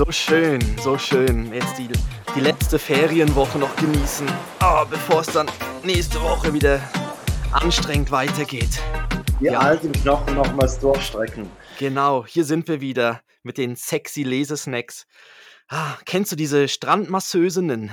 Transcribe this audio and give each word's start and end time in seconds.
So 0.00 0.10
schön, 0.10 0.60
so 0.82 0.96
schön. 0.96 1.52
Jetzt 1.52 1.76
die, 1.76 1.86
die 2.34 2.40
letzte 2.40 2.78
Ferienwoche 2.78 3.58
noch 3.58 3.76
genießen, 3.76 4.26
oh, 4.62 4.86
bevor 4.88 5.20
es 5.20 5.26
dann 5.26 5.46
nächste 5.84 6.22
Woche 6.22 6.54
wieder 6.54 6.80
anstrengend 7.52 8.10
weitergeht. 8.10 8.80
Die 9.40 9.44
ja. 9.44 9.58
alten 9.58 9.92
Knochen 9.92 10.36
nochmals 10.36 10.78
durchstrecken. 10.78 11.50
Genau, 11.78 12.24
hier 12.24 12.46
sind 12.46 12.66
wir 12.66 12.80
wieder 12.80 13.20
mit 13.42 13.58
den 13.58 13.76
sexy 13.76 14.22
Lesesnacks. 14.22 15.06
Ah, 15.68 15.98
kennst 16.06 16.32
du 16.32 16.36
diese 16.36 16.66
Strandmasseusinnen? 16.66 17.90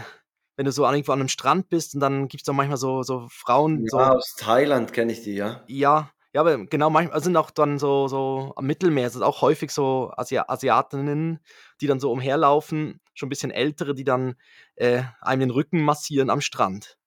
Wenn 0.55 0.65
du 0.65 0.71
so 0.71 0.85
irgendwo 0.85 1.11
an 1.11 1.19
einem 1.19 1.27
Strand 1.27 1.67
bist 1.67 1.93
und 1.93 1.99
dann 1.99 2.29
gibt 2.29 2.43
es 2.43 2.45
doch 2.45 2.53
manchmal 2.53 2.77
so, 2.77 3.03
so 3.03 3.27
Frauen. 3.29 3.81
Ja, 3.81 3.89
so, 3.89 3.97
aus 3.97 4.35
Thailand 4.37 4.93
kenne 4.93 5.11
ich 5.11 5.23
die, 5.23 5.35
ja. 5.35 5.61
Ja, 5.67 6.09
ja, 6.37 6.41
aber 6.41 6.67
genau, 6.67 6.91
manchmal 6.91 7.23
sind 7.23 7.35
auch 7.35 7.49
dann 7.49 7.79
so, 7.79 8.07
so 8.07 8.53
am 8.57 8.67
Mittelmeer, 8.67 9.09
sind 9.09 9.23
auch 9.23 9.41
häufig 9.41 9.71
so 9.71 10.11
Asi 10.17 10.37
Asiatinnen, 10.37 11.39
die 11.81 11.87
dann 11.87 11.99
so 11.99 12.11
umherlaufen, 12.11 13.01
schon 13.15 13.25
ein 13.25 13.29
bisschen 13.31 13.49
ältere, 13.49 13.95
die 13.95 14.03
dann 14.03 14.35
äh, 14.75 15.01
einem 15.19 15.39
den 15.39 15.49
Rücken 15.49 15.81
massieren 15.81 16.29
am 16.29 16.41
Strand. 16.41 16.99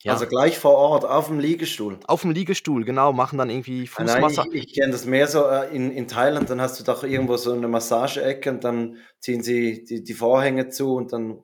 Ja. 0.00 0.14
Also 0.14 0.26
gleich 0.26 0.58
vor 0.58 0.72
Ort, 0.72 1.04
auf 1.04 1.26
dem 1.26 1.38
Liegestuhl. 1.38 1.98
Auf 2.06 2.22
dem 2.22 2.30
Liegestuhl, 2.30 2.86
genau, 2.86 3.12
machen 3.12 3.36
dann 3.36 3.50
irgendwie 3.50 3.86
Fußmassage. 3.86 4.48
Nein, 4.48 4.56
ich, 4.56 4.68
ich 4.68 4.74
kenne 4.74 4.92
das 4.92 5.04
mehr 5.04 5.28
so 5.28 5.44
äh, 5.44 5.68
in, 5.68 5.90
in 5.90 6.08
Thailand, 6.08 6.48
dann 6.48 6.62
hast 6.62 6.80
du 6.80 6.84
doch 6.84 7.04
irgendwo 7.04 7.36
so 7.36 7.52
eine 7.52 7.68
Massageecke 7.68 8.48
und 8.48 8.64
dann 8.64 8.96
ziehen 9.20 9.42
sie 9.42 9.84
die, 9.84 10.02
die 10.02 10.14
Vorhänge 10.14 10.70
zu 10.70 10.94
und 10.94 11.12
dann. 11.12 11.42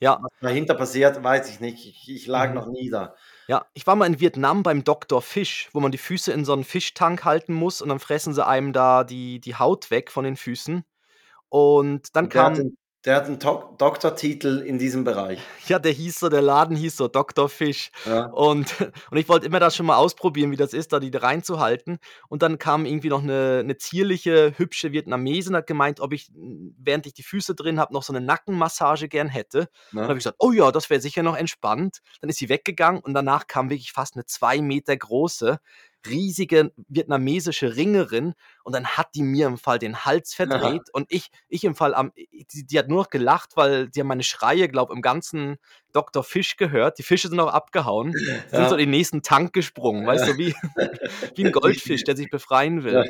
Ja. 0.00 0.20
Was 0.22 0.30
dahinter 0.40 0.74
passiert, 0.74 1.22
weiß 1.22 1.50
ich 1.50 1.60
nicht. 1.60 1.84
Ich, 1.86 2.08
ich 2.08 2.26
lag 2.26 2.48
mhm. 2.48 2.54
noch 2.54 2.66
nie 2.68 2.88
da. 2.88 3.14
Ja, 3.52 3.66
ich 3.74 3.86
war 3.86 3.96
mal 3.96 4.06
in 4.06 4.18
Vietnam 4.18 4.62
beim 4.62 4.82
Dr. 4.82 5.20
Fisch, 5.20 5.68
wo 5.74 5.80
man 5.80 5.92
die 5.92 5.98
Füße 5.98 6.32
in 6.32 6.46
so 6.46 6.54
einen 6.54 6.64
Fischtank 6.64 7.26
halten 7.26 7.52
muss 7.52 7.82
und 7.82 7.90
dann 7.90 7.98
fressen 7.98 8.32
sie 8.32 8.46
einem 8.46 8.72
da 8.72 9.04
die, 9.04 9.40
die 9.40 9.56
Haut 9.56 9.90
weg 9.90 10.10
von 10.10 10.24
den 10.24 10.36
Füßen. 10.36 10.86
Und 11.50 12.16
dann 12.16 12.30
kam. 12.30 12.78
Der 13.04 13.16
hat 13.16 13.26
einen 13.26 13.40
Dok 13.40 13.78
Doktortitel 13.78 14.62
in 14.64 14.78
diesem 14.78 15.04
Bereich. 15.04 15.40
Ja, 15.66 15.78
der 15.78 15.92
hieß 15.92 16.20
so, 16.20 16.28
der 16.28 16.42
Laden 16.42 16.76
hieß 16.76 16.96
so 16.96 17.08
Dr. 17.08 17.48
Fisch. 17.48 17.90
Ja. 18.04 18.26
Und, 18.26 18.74
und 19.10 19.16
ich 19.16 19.28
wollte 19.28 19.46
immer 19.46 19.60
das 19.60 19.74
schon 19.74 19.86
mal 19.86 19.96
ausprobieren, 19.96 20.50
wie 20.50 20.56
das 20.56 20.72
ist, 20.72 20.92
da 20.92 21.00
die 21.00 21.16
reinzuhalten. 21.16 21.98
Und 22.28 22.42
dann 22.42 22.58
kam 22.58 22.84
irgendwie 22.84 23.08
noch 23.08 23.22
eine, 23.22 23.60
eine 23.60 23.76
zierliche, 23.76 24.52
hübsche 24.56 24.92
Vietnamesin, 24.92 25.56
hat 25.56 25.66
gemeint, 25.66 26.00
ob 26.00 26.12
ich, 26.12 26.30
während 26.34 27.06
ich 27.06 27.14
die 27.14 27.22
Füße 27.22 27.54
drin 27.54 27.78
habe, 27.80 27.94
noch 27.94 28.02
so 28.02 28.12
eine 28.12 28.24
Nackenmassage 28.24 29.08
gern 29.08 29.28
hätte. 29.28 29.68
Ja. 29.92 30.00
Dann 30.00 30.02
habe 30.04 30.14
ich 30.14 30.24
gesagt, 30.24 30.36
oh 30.40 30.52
ja, 30.52 30.70
das 30.72 30.90
wäre 30.90 31.00
sicher 31.00 31.22
noch 31.22 31.36
entspannt. 31.36 32.00
Dann 32.20 32.28
ist 32.28 32.38
sie 32.38 32.48
weggegangen 32.48 33.00
und 33.02 33.14
danach 33.14 33.46
kam 33.46 33.70
wirklich 33.70 33.92
fast 33.92 34.14
eine 34.14 34.26
zwei 34.26 34.60
Meter 34.60 34.96
große, 34.96 35.58
riesige 36.06 36.72
vietnamesische 36.88 37.76
Ringerin 37.76 38.34
und 38.64 38.74
dann 38.74 38.86
hat 38.86 39.08
die 39.14 39.22
mir 39.22 39.46
im 39.46 39.58
Fall 39.58 39.78
den 39.78 40.04
Hals 40.04 40.34
verdreht 40.34 40.90
und 40.92 41.06
ich, 41.08 41.30
ich 41.48 41.64
im 41.64 41.74
Fall 41.74 41.94
am, 41.94 42.12
die, 42.16 42.66
die 42.66 42.78
hat 42.78 42.88
nur 42.88 43.02
noch 43.02 43.10
gelacht, 43.10 43.50
weil 43.56 43.88
die 43.88 44.00
haben 44.00 44.08
meine 44.08 44.22
Schreie, 44.22 44.68
glaube 44.68 44.94
im 44.94 45.02
ganzen 45.02 45.56
Dr. 45.92 46.24
Fisch 46.24 46.56
gehört. 46.56 46.98
Die 46.98 47.02
Fische 47.02 47.28
sind 47.28 47.40
auch 47.40 47.52
abgehauen, 47.52 48.12
ja. 48.26 48.58
sind 48.58 48.68
so 48.68 48.74
in 48.76 48.80
den 48.80 48.90
nächsten 48.90 49.22
Tank 49.22 49.52
gesprungen, 49.52 50.06
weißt 50.06 50.28
du, 50.28 50.38
wie, 50.38 50.54
wie 51.36 51.44
ein 51.44 51.52
Goldfisch, 51.52 52.04
der 52.04 52.16
sich 52.16 52.30
befreien 52.30 52.84
will. 52.84 53.04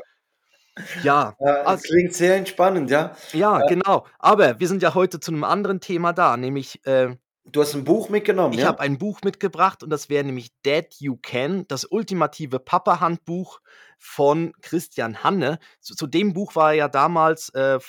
Ja. 1.02 1.36
ja 1.40 1.52
also, 1.64 1.82
klingt 1.82 2.14
sehr 2.14 2.36
entspannend, 2.36 2.90
ja. 2.90 3.14
Ja, 3.32 3.60
ja, 3.60 3.66
genau. 3.66 4.06
Aber 4.18 4.58
wir 4.58 4.68
sind 4.68 4.82
ja 4.82 4.94
heute 4.94 5.20
zu 5.20 5.30
einem 5.30 5.44
anderen 5.44 5.80
Thema 5.80 6.12
da, 6.12 6.36
nämlich 6.36 6.84
äh, 6.86 7.16
Du 7.44 7.60
hast 7.60 7.74
ein 7.74 7.84
Buch 7.84 8.08
mitgenommen, 8.08 8.54
Ich 8.54 8.60
ja? 8.60 8.68
habe 8.68 8.80
ein 8.80 8.98
Buch 8.98 9.20
mitgebracht 9.24 9.82
und 9.82 9.90
das 9.90 10.08
wäre 10.08 10.22
nämlich 10.24 10.50
Dead 10.64 10.86
You 10.98 11.18
Can, 11.20 11.66
das 11.66 11.84
ultimative 11.84 12.60
Papa-Handbuch 12.60 13.60
von 13.98 14.52
Christian 14.62 15.24
Hanne. 15.24 15.58
Zu, 15.80 15.96
zu, 15.96 16.06
dem 16.06 16.34
Buch 16.34 16.54
war 16.54 16.70
er 16.70 16.76
ja 16.76 16.88
damals 16.88 17.48
äh, 17.50 17.80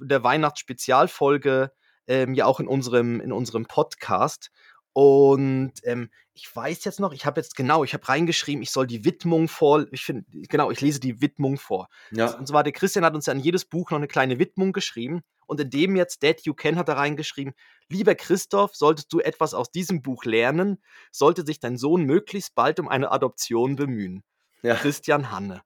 der 0.00 0.24
Weihnachtsspezialfolge 0.24 1.70
ähm, 2.06 2.34
ja 2.34 2.46
auch 2.46 2.60
in 2.60 2.66
unserem, 2.66 3.20
in 3.20 3.32
unserem 3.32 3.66
Podcast. 3.66 4.50
Und 4.94 5.72
ähm, 5.82 6.08
ich 6.34 6.54
weiß 6.54 6.84
jetzt 6.84 7.00
noch, 7.00 7.12
ich 7.12 7.26
habe 7.26 7.40
jetzt 7.40 7.56
genau, 7.56 7.82
ich 7.82 7.94
habe 7.94 8.08
reingeschrieben, 8.08 8.62
ich 8.62 8.70
soll 8.70 8.86
die 8.86 9.04
Widmung 9.04 9.48
vor, 9.48 9.86
ich 9.90 10.04
finde, 10.04 10.24
genau, 10.48 10.70
ich 10.70 10.80
lese 10.80 11.00
die 11.00 11.20
Widmung 11.20 11.58
vor. 11.58 11.88
Ja. 12.12 12.32
Und 12.36 12.46
zwar 12.46 12.62
der 12.62 12.72
Christian 12.72 13.04
hat 13.04 13.14
uns 13.14 13.26
ja 13.26 13.32
an 13.32 13.40
jedes 13.40 13.64
Buch 13.64 13.90
noch 13.90 13.98
eine 13.98 14.06
kleine 14.06 14.38
Widmung 14.38 14.72
geschrieben. 14.72 15.22
Und 15.46 15.60
in 15.60 15.68
dem 15.68 15.96
jetzt 15.96 16.22
Dead 16.22 16.40
You 16.42 16.54
Can 16.54 16.76
hat 16.76 16.88
er 16.88 16.96
reingeschrieben, 16.96 17.54
lieber 17.88 18.14
Christoph, 18.14 18.76
solltest 18.76 19.12
du 19.12 19.18
etwas 19.18 19.52
aus 19.52 19.72
diesem 19.72 20.00
Buch 20.00 20.24
lernen, 20.24 20.80
sollte 21.10 21.44
sich 21.44 21.58
dein 21.58 21.76
Sohn 21.76 22.04
möglichst 22.04 22.54
bald 22.54 22.78
um 22.78 22.88
eine 22.88 23.10
Adoption 23.10 23.74
bemühen. 23.74 24.22
Ja. 24.62 24.76
Christian 24.76 25.32
Hanne. 25.32 25.60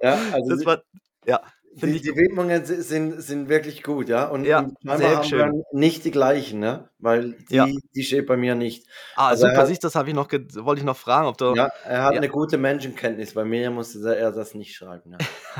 ja, 0.00 0.14
also 0.32 0.50
das 0.50 0.64
war, 0.64 0.82
ja. 1.26 1.42
Die, 1.74 2.00
die 2.02 2.14
Widmungen 2.16 2.64
sind, 2.64 3.22
sind 3.22 3.48
wirklich 3.48 3.82
gut, 3.82 4.08
ja. 4.08 4.26
Und, 4.26 4.44
ja, 4.44 4.60
und 4.60 4.76
sehr 4.98 5.16
haben 5.16 5.24
schön. 5.24 5.62
nicht 5.72 6.04
die 6.04 6.10
gleichen, 6.10 6.60
ne? 6.60 6.90
Weil 6.98 7.32
die, 7.32 7.54
ja. 7.54 7.66
die 7.94 8.02
steht 8.02 8.26
bei 8.26 8.36
mir 8.36 8.54
nicht. 8.54 8.86
Ah, 9.16 9.28
also 9.28 9.48
super, 9.48 9.66
siehst 9.66 9.82
das 9.82 9.94
habe 9.94 10.10
ich 10.10 10.14
noch 10.14 10.30
wollte 10.30 10.80
ich 10.80 10.84
noch 10.84 10.96
fragen, 10.96 11.28
ob 11.28 11.38
du. 11.38 11.54
Ja, 11.54 11.70
er 11.84 12.04
hat 12.04 12.12
ja. 12.12 12.18
eine 12.18 12.28
gute 12.28 12.58
Menschenkenntnis. 12.58 13.32
Bei 13.32 13.44
mir 13.44 13.70
musste 13.70 14.14
er 14.14 14.32
das 14.32 14.54
nicht 14.54 14.74
schreiben. 14.74 15.16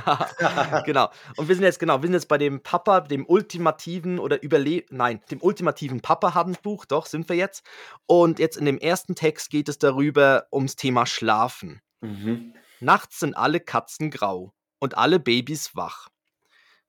Ja. 0.07 0.83
genau. 0.87 1.09
Und 1.37 1.49
wir 1.49 1.55
sind 1.55 1.65
jetzt, 1.65 1.81
genau, 1.81 2.03
wir 2.03 2.09
sind 2.09 2.15
jetzt 2.15 2.29
bei 2.29 2.39
dem 2.39 2.63
Papa, 2.63 3.01
dem 3.01 3.25
ultimativen 3.27 4.19
oder 4.19 4.43
überle 4.43 4.85
nein, 4.91 5.21
dem 5.31 5.41
ultimativen 5.41 6.01
Papa-Handbuch, 6.01 6.85
doch, 6.85 7.07
sind 7.07 7.29
wir 7.31 7.37
jetzt. 7.37 7.65
Und 8.07 8.39
jetzt 8.39 8.59
in 8.59 8.67
dem 8.67 8.79
ersten 8.79 9.15
Text 9.15 9.51
geht 9.51 9.71
es 9.71 9.79
darüber 9.79 10.47
ums 10.53 10.77
Thema 10.77 11.07
Schlafen. 11.07 11.81
Mhm. 12.03 12.53
Nachts 12.81 13.21
sind 13.21 13.35
alle 13.35 13.61
Katzen 13.61 14.11
grau 14.11 14.53
und 14.83 14.99
alle 14.99 15.21
Babys 15.21 15.77
wach. 15.77 16.09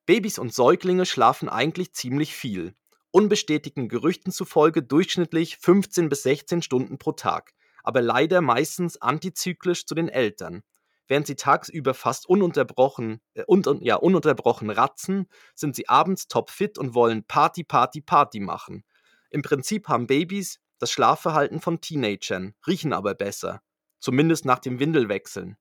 Babys 0.07 0.39
und 0.39 0.51
Säuglinge 0.51 1.05
schlafen 1.05 1.47
eigentlich 1.47 1.93
ziemlich 1.93 2.33
viel. 2.35 2.73
Unbestätigten 3.11 3.87
Gerüchten 3.87 4.31
zufolge 4.31 4.81
durchschnittlich 4.81 5.57
15 5.57 6.09
bis 6.09 6.23
16 6.23 6.63
Stunden 6.63 6.97
pro 6.97 7.11
Tag, 7.11 7.53
aber 7.83 8.01
leider 8.01 8.41
meistens 8.41 8.99
antizyklisch 8.99 9.85
zu 9.85 9.93
den 9.93 10.09
Eltern. 10.09 10.63
Während 11.07 11.27
sie 11.27 11.35
tagsüber 11.35 11.93
fast 11.93 12.27
ununterbrochen, 12.27 13.21
äh, 13.35 13.43
un, 13.45 13.63
ja, 13.81 13.97
ununterbrochen 13.97 14.71
ratzen, 14.71 15.27
sind 15.53 15.75
sie 15.75 15.87
abends 15.87 16.27
topfit 16.27 16.79
und 16.79 16.95
wollen 16.95 17.23
Party, 17.27 17.63
Party, 17.63 18.01
Party 18.01 18.39
machen. 18.39 18.83
Im 19.29 19.43
Prinzip 19.43 19.87
haben 19.87 20.07
Babys 20.07 20.59
das 20.79 20.89
Schlafverhalten 20.89 21.61
von 21.61 21.79
Teenagern, 21.79 22.55
riechen 22.65 22.91
aber 22.91 23.13
besser. 23.13 23.61
Zumindest 23.99 24.45
nach 24.45 24.59
dem 24.59 24.79
Windelwechseln. 24.79 25.57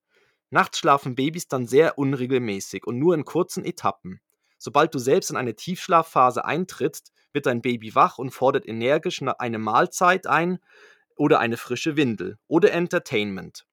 Nachts 0.53 0.77
schlafen 0.77 1.15
Babys 1.15 1.47
dann 1.47 1.65
sehr 1.65 1.97
unregelmäßig 1.97 2.85
und 2.85 2.99
nur 2.99 3.15
in 3.15 3.25
kurzen 3.25 3.65
Etappen. 3.65 4.21
Sobald 4.59 4.93
du 4.93 4.99
selbst 4.99 5.31
in 5.31 5.35
eine 5.35 5.55
Tiefschlafphase 5.55 6.45
eintrittst, 6.45 7.11
wird 7.31 7.47
dein 7.47 7.63
Baby 7.63 7.95
wach 7.95 8.19
und 8.19 8.29
fordert 8.29 8.67
energisch 8.67 9.23
eine 9.23 9.57
Mahlzeit 9.57 10.27
ein 10.27 10.59
oder 11.15 11.39
eine 11.39 11.57
frische 11.57 11.97
Windel 11.97 12.37
oder 12.47 12.71
Entertainment. 12.71 13.65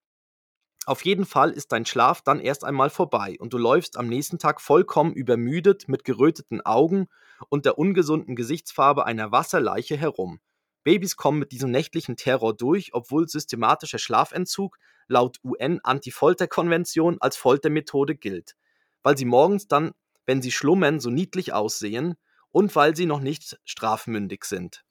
Auf 0.86 1.04
jeden 1.04 1.26
Fall 1.26 1.50
ist 1.50 1.70
dein 1.72 1.84
Schlaf 1.84 2.22
dann 2.22 2.40
erst 2.40 2.64
einmal 2.64 2.88
vorbei 2.88 3.36
und 3.38 3.52
du 3.52 3.58
läufst 3.58 3.98
am 3.98 4.08
nächsten 4.08 4.38
Tag 4.38 4.62
vollkommen 4.62 5.12
übermüdet 5.12 5.86
mit 5.86 6.04
geröteten 6.04 6.62
Augen 6.62 7.08
und 7.50 7.66
der 7.66 7.76
ungesunden 7.76 8.36
Gesichtsfarbe 8.36 9.04
einer 9.04 9.30
Wasserleiche 9.32 9.98
herum. 9.98 10.40
Babys 10.82 11.16
kommen 11.16 11.40
mit 11.40 11.52
diesem 11.52 11.70
nächtlichen 11.70 12.16
Terror 12.16 12.56
durch, 12.56 12.94
obwohl 12.94 13.28
systematischer 13.28 13.98
Schlafentzug 13.98 14.78
laut 15.10 15.38
UN-Anti-Folter-Konvention 15.44 17.18
als 17.20 17.36
Foltermethode 17.36 18.14
gilt, 18.14 18.56
weil 19.02 19.18
sie 19.18 19.24
morgens 19.24 19.68
dann, 19.68 19.92
wenn 20.24 20.40
sie 20.40 20.52
schlummern, 20.52 21.00
so 21.00 21.10
niedlich 21.10 21.52
aussehen 21.52 22.14
und 22.52 22.74
weil 22.76 22.96
sie 22.96 23.06
noch 23.06 23.20
nicht 23.20 23.58
strafmündig 23.64 24.44
sind. 24.44 24.84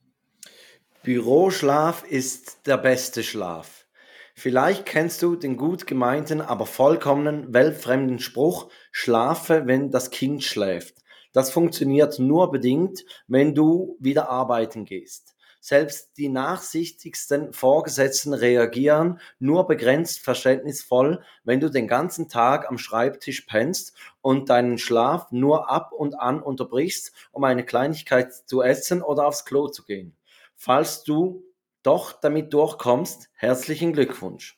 Büroschlaf 1.03 2.03
ist 2.03 2.67
der 2.67 2.77
beste 2.77 3.23
Schlaf. 3.23 3.87
Vielleicht 4.35 4.85
kennst 4.85 5.21
du 5.21 5.35
den 5.35 5.57
gut 5.57 5.87
gemeinten, 5.87 6.41
aber 6.41 6.65
vollkommenen 6.65 7.53
weltfremden 7.53 8.19
Spruch, 8.19 8.69
schlafe, 8.91 9.63
wenn 9.65 9.91
das 9.91 10.11
Kind 10.11 10.43
schläft. 10.43 10.95
Das 11.33 11.51
funktioniert 11.51 12.19
nur 12.19 12.51
bedingt, 12.51 13.05
wenn 13.27 13.53
du 13.53 13.97
wieder 13.99 14.29
arbeiten 14.29 14.85
gehst. 14.85 15.28
Selbst 15.61 16.17
die 16.17 16.29
nachsichtigsten 16.29 17.51
Vorgesetzten 17.51 18.33
reagieren 18.33 19.19
nur 19.39 19.67
begrenzt 19.67 20.21
verständnisvoll, 20.21 21.21
wenn 21.43 21.59
du 21.59 21.69
den 21.69 21.87
ganzen 21.87 22.29
Tag 22.29 22.69
am 22.69 22.77
Schreibtisch 22.77 23.41
pennst 23.41 23.93
und 24.21 24.49
deinen 24.49 24.77
Schlaf 24.77 25.31
nur 25.31 25.69
ab 25.69 25.91
und 25.91 26.15
an 26.15 26.41
unterbrichst, 26.41 27.11
um 27.31 27.43
eine 27.43 27.65
Kleinigkeit 27.65 28.33
zu 28.33 28.61
essen 28.61 29.01
oder 29.01 29.27
aufs 29.27 29.43
Klo 29.43 29.67
zu 29.67 29.83
gehen. 29.83 30.15
Falls 30.55 31.03
du 31.03 31.43
doch 31.83 32.13
damit 32.13 32.53
durchkommst, 32.53 33.29
herzlichen 33.33 33.91
Glückwunsch. 33.91 34.57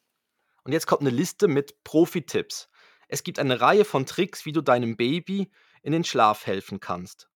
Und 0.64 0.72
jetzt 0.72 0.86
kommt 0.86 1.02
eine 1.02 1.10
Liste 1.10 1.48
mit 1.48 1.84
Profi-Tipps. 1.84 2.70
Es 3.08 3.24
gibt 3.24 3.40
eine 3.40 3.60
Reihe 3.60 3.86
von 3.86 4.06
Tricks, 4.06 4.46
wie 4.46 4.52
du 4.52 4.62
deinem 4.62 4.98
Baby 4.98 5.52
in 5.82 5.94
den 5.94 6.04
Schlaf 6.04 6.46
helfen 6.46 6.80
kannst. 6.80 7.28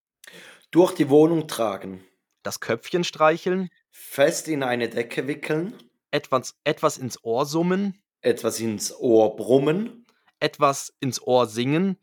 Durch 0.70 0.94
die 0.94 1.10
Wohnung 1.10 1.48
tragen 1.48 2.04
das 2.46 2.60
Köpfchen 2.60 3.04
streicheln, 3.04 3.70
fest 3.90 4.48
in 4.48 4.64
eine 4.64 4.88
Decke 4.90 5.28
wickeln, 5.28 5.74
etwas, 6.12 6.56
etwas 6.64 6.98
ins 6.98 7.24
Ohr 7.24 7.46
summen, 7.46 8.02
etwas 8.22 8.60
ins 8.60 8.96
Ohr 8.96 9.36
brummen, 9.36 10.06
etwas 10.40 10.94
ins 11.00 11.22
Ohr 11.22 11.48
singen, 11.48 11.98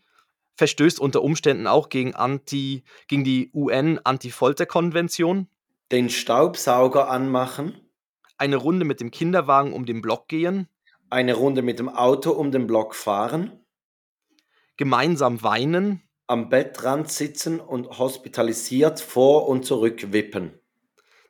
verstößt 0.56 0.98
unter 1.00 1.22
Umständen 1.22 1.66
auch 1.66 1.88
gegen, 1.88 2.14
Anti, 2.14 2.84
gegen 3.08 3.24
die 3.24 3.50
UN-Anti-Folter-Konvention. 3.54 5.48
Den 5.90 6.10
Staubsauger 6.10 7.08
anmachen. 7.08 7.80
Eine 8.36 8.56
Runde 8.56 8.84
mit 8.84 9.00
dem 9.00 9.10
Kinderwagen 9.10 9.72
um 9.72 9.86
den 9.86 10.02
Block 10.02 10.28
gehen. 10.28 10.68
Eine 11.10 11.34
Runde 11.34 11.62
mit 11.62 11.78
dem 11.78 11.88
Auto 11.88 12.32
um 12.32 12.50
den 12.50 12.66
Block 12.66 12.94
fahren. 12.94 13.64
Gemeinsam 14.76 15.42
weinen. 15.42 16.02
Am 16.32 16.48
Bettrand 16.48 17.12
sitzen 17.12 17.60
und 17.60 17.98
hospitalisiert 17.98 19.00
vor 19.00 19.48
und 19.48 19.66
zurück 19.66 20.14
wippen. 20.14 20.58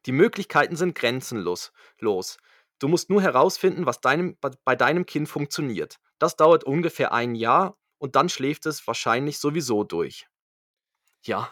Die 0.07 0.13
Möglichkeiten 0.13 0.77
sind 0.77 0.95
grenzenlos. 0.95 1.73
Los. 1.99 2.39
Du 2.79 2.87
musst 2.87 3.11
nur 3.11 3.21
herausfinden, 3.21 3.85
was 3.85 4.01
deinem, 4.01 4.37
bei 4.41 4.77
deinem 4.77 5.05
Kind 5.05 5.29
funktioniert. 5.29 5.97
Das 6.21 6.37
dauert 6.37 6.63
ungefähr 6.63 7.13
ein 7.13 7.35
Jahr 7.35 7.77
und 7.99 8.15
dann 8.15 8.29
schläft 8.29 8.65
es 8.67 8.87
wahrscheinlich 8.87 9.41
sowieso 9.41 9.83
durch. 9.83 10.29
Ja. 11.25 11.49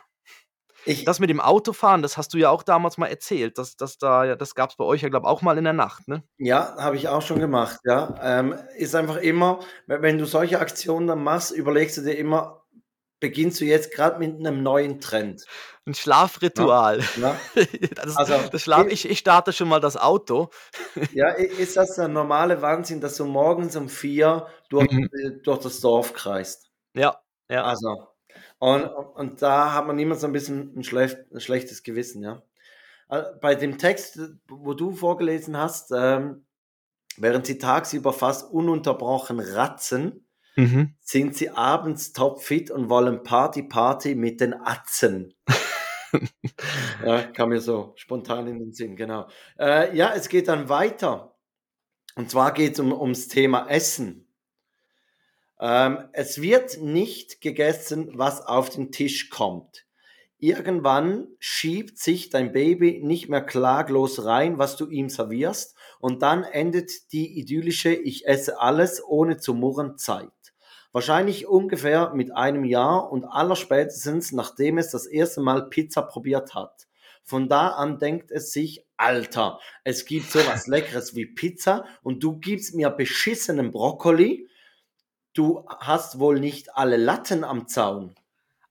Ich, 0.85 1.05
das 1.05 1.19
mit 1.19 1.29
dem 1.29 1.41
Autofahren, 1.41 2.03
das 2.03 2.17
hast 2.17 2.33
du 2.33 2.39
ja 2.39 2.51
auch 2.51 2.63
damals 2.63 2.99
mal 2.99 3.09
erzählt. 3.09 3.59
Das, 3.59 3.75
das, 3.75 3.99
da, 3.99 4.37
das 4.37 4.55
gab 4.55 4.71
es 4.71 4.77
bei 4.77 4.85
euch 4.85 5.03
ja, 5.03 5.09
glaube 5.09 5.27
ich, 5.27 5.29
auch 5.29 5.43
mal 5.43 5.59
in 5.59 5.65
der 5.65 5.73
Nacht, 5.73 6.07
ne? 6.07 6.23
Ja, 6.39 6.77
habe 6.79 6.95
ich 6.95 7.09
auch 7.09 7.23
schon 7.23 7.41
gemacht, 7.41 7.81
ja. 7.85 8.15
Ähm, 8.23 8.55
ist 8.77 8.95
einfach 8.95 9.17
immer, 9.17 9.59
wenn 9.89 10.19
du 10.19 10.25
solche 10.25 10.61
Aktionen 10.61 11.09
dann 11.09 11.25
machst, 11.25 11.51
überlegst 11.51 11.97
du 11.97 12.03
dir 12.03 12.17
immer, 12.17 12.60
beginnst 13.21 13.61
du 13.61 13.65
jetzt 13.65 13.93
gerade 13.93 14.19
mit 14.19 14.39
einem 14.39 14.63
neuen 14.63 15.01
Trend. 15.01 15.45
Ein 15.87 15.95
Schlafritual. 15.95 17.01
Ja, 17.21 17.37
ja. 17.55 17.65
Das, 17.95 18.17
also, 18.17 18.35
das 18.51 18.63
Schlaf, 18.63 18.87
ich, 18.89 19.09
ich 19.09 19.19
starte 19.19 19.53
schon 19.53 19.69
mal 19.69 19.81
das 19.81 19.97
Auto. 19.97 20.51
Ja, 21.13 21.29
ist 21.31 21.77
das 21.77 21.97
der 21.97 22.09
normale 22.09 22.63
Wahnsinn, 22.63 23.01
dass 23.01 23.17
du 23.17 23.25
morgens 23.25 23.77
um 23.77 23.89
vier 23.89 24.47
durch, 24.69 24.91
mhm. 24.91 25.41
Durch 25.43 25.61
das 25.61 25.81
Dorf 25.81 26.15
kreist? 26.15 26.71
Ja, 26.95 27.21
ja. 27.49 27.65
Also, 27.65 28.09
und, 28.59 28.85
und 28.85 29.43
da 29.43 29.73
hat 29.75 29.87
man 29.87 29.99
immer 29.99 30.15
so 30.15 30.27
ein 30.27 30.33
bisschen 30.33 30.77
ein, 30.77 30.85
schlecht, 30.85 31.19
ein 31.33 31.41
schlechtes 31.41 31.83
Gewissen, 31.83 32.23
ja. 32.23 32.43
Äh, 33.09 33.23
bei 33.41 33.55
dem 33.55 33.79
Text, 33.79 34.19
wo 34.49 34.75
du 34.75 34.93
vorgelesen 34.93 35.57
hast, 35.57 35.93
ähm, 35.93 36.47
während 37.17 37.47
sie 37.47 37.59
tagsüber 37.59 38.13
fast 38.13 38.51
ununterbrochen 38.51 39.41
ratzen, 39.41 40.27
mhm. 40.61 40.95
sind 41.01 41.37
sie 41.37 41.51
abends 41.51 42.13
topfit 42.13 42.71
und 42.71 42.89
wollen 42.89 43.23
Party, 43.23 43.63
Party 43.63 44.15
mit 44.15 44.41
den 44.41 44.55
Atzen. 44.55 45.35
ja, 47.05 47.23
kam 47.23 47.51
mir 47.51 47.61
so 47.61 47.93
spontan 47.97 48.47
in 48.47 48.59
den 48.59 48.73
Sinn, 48.73 48.97
genau. 48.97 49.29
Äh, 49.59 49.97
ja, 49.97 50.13
es 50.15 50.29
geht 50.29 50.49
dann 50.49 50.69
weiter. 50.69 51.37
Und 52.17 52.31
zwar 52.31 52.53
geht 52.53 52.75
es 52.75 52.81
um, 52.81 52.93
ums 52.93 53.29
Thema 53.29 53.69
Essen. 53.69 54.27
Ähm, 55.61 56.09
es 56.13 56.41
wird 56.41 56.81
nicht 56.81 57.41
gegessen, 57.41 58.11
was 58.15 58.41
auf 58.47 58.71
den 58.71 58.91
Tisch 58.93 59.31
kommt. 59.31 59.87
Irgendwann 60.39 61.29
schiebt 61.39 61.99
sich 61.99 62.31
dein 62.31 62.53
Baby 62.53 63.03
nicht 63.05 63.29
mehr 63.29 63.43
klaglos 63.43 64.25
rein, 64.25 64.59
was 64.59 64.77
du 64.77 64.89
ihm 64.89 65.11
servierst, 65.11 65.77
und 66.01 66.23
dann 66.23 66.45
endet 66.45 67.13
die 67.13 67.39
idyllische 67.39 67.93
Ich 67.93 68.27
esse 68.27 68.59
alles 68.59 69.05
ohne 69.07 69.37
zu 69.37 69.53
murren 69.53 69.99
Zeit. 69.99 70.31
Wahrscheinlich 70.93 71.47
ungefähr 71.47 72.13
mit 72.15 72.35
einem 72.35 72.65
Jahr 72.65 73.13
und 73.13 73.25
allerspätestens 73.25 74.33
nachdem 74.33 74.79
es 74.79 74.91
das 74.91 75.07
erste 75.07 75.41
Mal 75.41 75.69
Pizza 75.69 76.03
probiert 76.03 76.55
hat. 76.55 76.89
Von 77.23 77.49
da 77.49 77.69
an 77.69 77.99
denkt 77.99 78.33
es 78.33 78.53
sich, 78.53 78.85
Alter, 78.97 79.61
es 79.85 80.05
gibt 80.05 80.31
sowas 80.31 80.67
Leckeres 80.67 81.15
wie 81.15 81.27
Pizza 81.27 81.85
und 82.03 82.25
du 82.25 82.39
gibst 82.39 82.75
mir 82.75 82.91
beschissenen 82.91 83.71
Brokkoli. 83.71 84.49
Du 85.33 85.65
hast 85.69 86.19
wohl 86.19 86.41
nicht 86.41 86.77
alle 86.77 86.97
Latten 86.97 87.45
am 87.45 87.69
Zaun. 87.69 88.17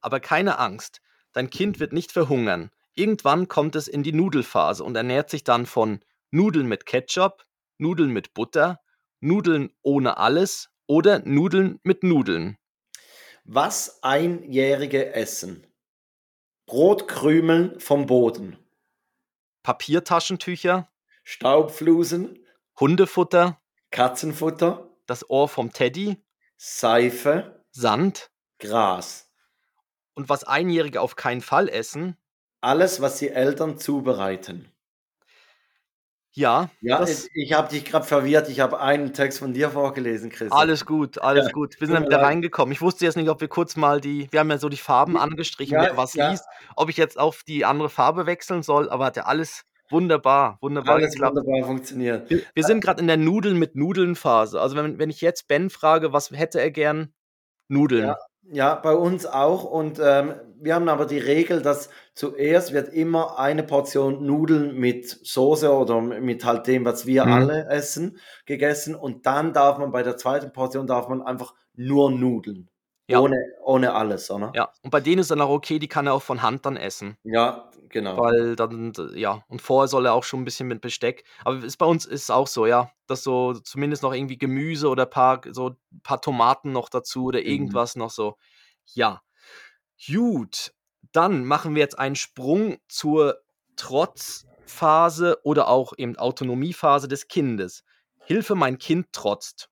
Aber 0.02 0.20
keine 0.20 0.60
Angst, 0.60 1.02
dein 1.32 1.50
Kind 1.50 1.80
wird 1.80 1.94
nicht 1.94 2.12
verhungern. 2.12 2.70
Irgendwann 2.96 3.48
kommt 3.48 3.78
es 3.78 3.88
in 3.88 4.04
die 4.04 4.12
Nudelphase 4.12 4.84
und 4.84 4.98
ernährt 4.98 5.30
sich 5.30 5.46
dann 5.46 5.66
von 5.66 6.02
Nudeln 6.32 6.68
mit 6.68 6.86
Ketchup, 6.86 7.46
Nudeln 7.78 8.12
mit 8.12 8.34
Butter, 8.34 8.82
Nudeln 9.22 9.72
ohne 9.82 10.18
alles 10.18 10.70
oder 10.90 11.20
Nudeln 11.20 11.80
mit 11.84 12.04
Nudeln. 12.04 12.58
Was 13.44 14.02
Einjährige 14.02 15.14
essen. 15.14 15.66
Brotkrümeln 16.66 17.80
vom 17.80 18.08
Boden. 18.08 18.58
Papiertaschentücher. 19.62 20.90
Staubflusen. 21.24 22.40
Hundefutter. 22.80 23.62
Katzenfutter. 23.92 24.90
Das 25.06 25.30
Ohr 25.30 25.48
vom 25.48 25.72
Teddy. 25.72 26.18
Seife. 26.58 27.64
Sand. 27.72 28.32
Gras. 28.58 29.32
Und 30.16 30.28
was 30.28 30.44
Einjährige 30.44 31.02
auf 31.02 31.16
keinen 31.16 31.42
Fall 31.42 31.70
essen. 31.70 32.18
Alles, 32.62 33.00
was 33.00 33.20
die 33.20 33.30
Eltern 33.30 33.78
zubereiten. 33.78 34.72
Ja. 36.34 36.70
Ja, 36.82 37.04
ich, 37.04 37.28
ich 37.34 37.54
habe 37.54 37.70
dich 37.70 37.86
gerade 37.86 38.06
verwirrt. 38.06 38.50
Ich 38.50 38.60
habe 38.60 38.80
einen 38.80 39.14
Text 39.14 39.40
von 39.40 39.54
dir 39.54 39.72
vorgelesen, 39.72 40.30
Chris. 40.30 40.52
Alles 40.52 40.86
gut, 40.86 41.20
alles 41.20 41.48
ja. 41.48 41.52
gut. 41.52 41.76
Wir 41.80 41.88
sind 41.88 41.96
dann 41.96 42.06
wieder 42.06 42.22
reingekommen. 42.22 42.72
Ich 42.72 42.82
wusste 42.82 43.06
jetzt 43.06 43.18
nicht, 43.18 43.30
ob 43.30 43.42
wir 43.42 43.48
kurz 43.48 43.76
mal 43.76 44.00
die, 44.00 44.28
wir 44.32 44.40
haben 44.40 44.50
ja 44.50 44.58
so 44.58 44.70
die 44.70 44.78
Farben 44.78 45.18
angestrichen, 45.18 45.74
ja, 45.74 45.84
wer 45.84 45.98
was 45.98 46.14
ja. 46.14 46.30
liest, 46.30 46.46
ob 46.76 46.90
ich 46.90 46.98
jetzt 46.98 47.20
auf 47.20 47.44
die 47.44 47.66
andere 47.66 47.90
Farbe 47.90 48.26
wechseln 48.26 48.64
soll, 48.64 48.90
aber 48.90 49.06
hat 49.06 49.18
ja 49.18 49.24
alles 49.24 49.66
wunderbar, 49.90 50.58
wunderbar 50.62 50.96
alles 50.96 51.14
geklappt. 51.14 51.38
wunderbar 51.38 51.68
funktioniert. 51.68 52.30
Wir, 52.30 52.44
wir 52.54 52.64
sind 52.64 52.82
gerade 52.82 53.02
in 53.02 53.08
der 53.08 53.18
Nudeln 53.18 53.58
mit 53.58 53.76
Nudeln 53.76 54.16
Phase. 54.16 54.62
Also 54.62 54.76
wenn, 54.76 55.00
wenn 55.00 55.10
ich 55.10 55.22
jetzt 55.22 55.48
Ben 55.48 55.70
frage, 55.70 56.14
was 56.14 56.32
hätte 56.32 56.62
er 56.62 56.72
gern? 56.72 57.14
Nudeln. 57.68 58.08
Ja, 58.08 58.18
ja, 58.44 58.76
bei 58.76 58.94
uns 58.94 59.26
auch. 59.26 59.64
Und 59.64 60.00
ähm, 60.04 60.36
wir 60.60 60.76
haben 60.76 60.90
aber 60.90 61.06
die 61.06 61.20
Regel, 61.20 61.62
dass 61.62 61.90
zuerst 62.14 62.74
wird 62.74 62.90
immer 62.90 63.40
eine 63.40 63.64
Portion 63.64 64.26
Nudeln 64.26 64.76
mit 64.76 65.08
Soße 65.08 65.72
oder 65.72 66.02
mit 66.02 66.44
halt 66.46 66.68
dem, 66.68 66.86
was 66.86 67.06
wir 67.06 67.26
mhm. 67.26 67.32
alle 67.32 67.66
essen, 67.70 68.18
gegessen. 68.46 68.96
Und 68.96 69.26
dann 69.26 69.54
darf 69.54 69.78
man 69.78 69.92
bei 69.92 70.04
der 70.04 70.18
zweiten 70.18 70.52
Portion 70.52 70.88
darf 70.88 71.08
man 71.08 71.22
einfach 71.22 71.54
nur 71.76 72.12
Nudeln. 72.12 72.70
Ja. 73.08 73.22
Ohne, 73.22 73.38
ohne 73.64 73.94
alles, 73.96 74.30
oder? 74.30 74.52
Ja, 74.54 74.70
und 74.84 74.92
bei 74.92 75.00
denen 75.00 75.20
ist 75.20 75.32
dann 75.32 75.42
auch 75.42 75.50
okay, 75.50 75.80
die 75.80 75.88
kann 75.88 76.06
er 76.06 76.14
auch 76.14 76.22
von 76.22 76.44
Hand 76.44 76.68
dann 76.68 76.78
essen. 76.78 77.18
Ja, 77.24 77.69
genau. 77.90 78.18
Weil 78.18 78.56
dann, 78.56 78.94
ja, 79.16 79.44
und 79.48 79.62
vorher 79.62 79.88
soll 79.88 80.06
er 80.06 80.14
auch 80.14 80.24
schon 80.24 80.42
ein 80.42 80.46
bisschen 80.46 80.68
mit 80.68 80.82
Besteck. 80.82 81.24
Aber 81.44 81.64
ist, 81.64 81.78
bei 81.78 81.86
uns 81.86 82.06
ist 82.06 82.24
es 82.24 82.30
auch 82.30 82.48
so, 82.48 82.66
ja, 82.66 82.92
dass 83.08 83.24
so 83.24 83.54
zumindest 83.54 84.04
noch 84.04 84.14
irgendwie 84.14 84.38
Gemüse 84.38 84.90
oder 84.90 85.06
paar, 85.06 85.42
so 85.52 85.76
paar 86.04 86.22
Tomaten 86.22 86.72
noch 86.72 86.90
dazu 86.90 87.26
oder 87.26 87.40
mhm. 87.40 87.46
irgendwas 87.46 87.96
mhm. 87.96 88.00
noch 88.02 88.12
so. 88.12 88.38
Ja. 88.94 89.22
Gut, 90.08 90.72
dann 91.12 91.46
machen 91.46 91.76
wir 91.76 91.82
jetzt 91.82 92.00
einen 92.00 92.16
Sprung 92.16 92.78
zur 92.88 93.42
Trotzphase 93.76 95.40
oder 95.44 95.68
auch 95.68 95.94
eben 95.98 96.18
Autonomiephase 96.18 97.08
des 97.08 97.28
Kindes. 97.28 97.84
Hilfe, 98.26 98.56
mein 98.56 98.78
Kind 98.78 99.12
trotzt. 99.12 99.70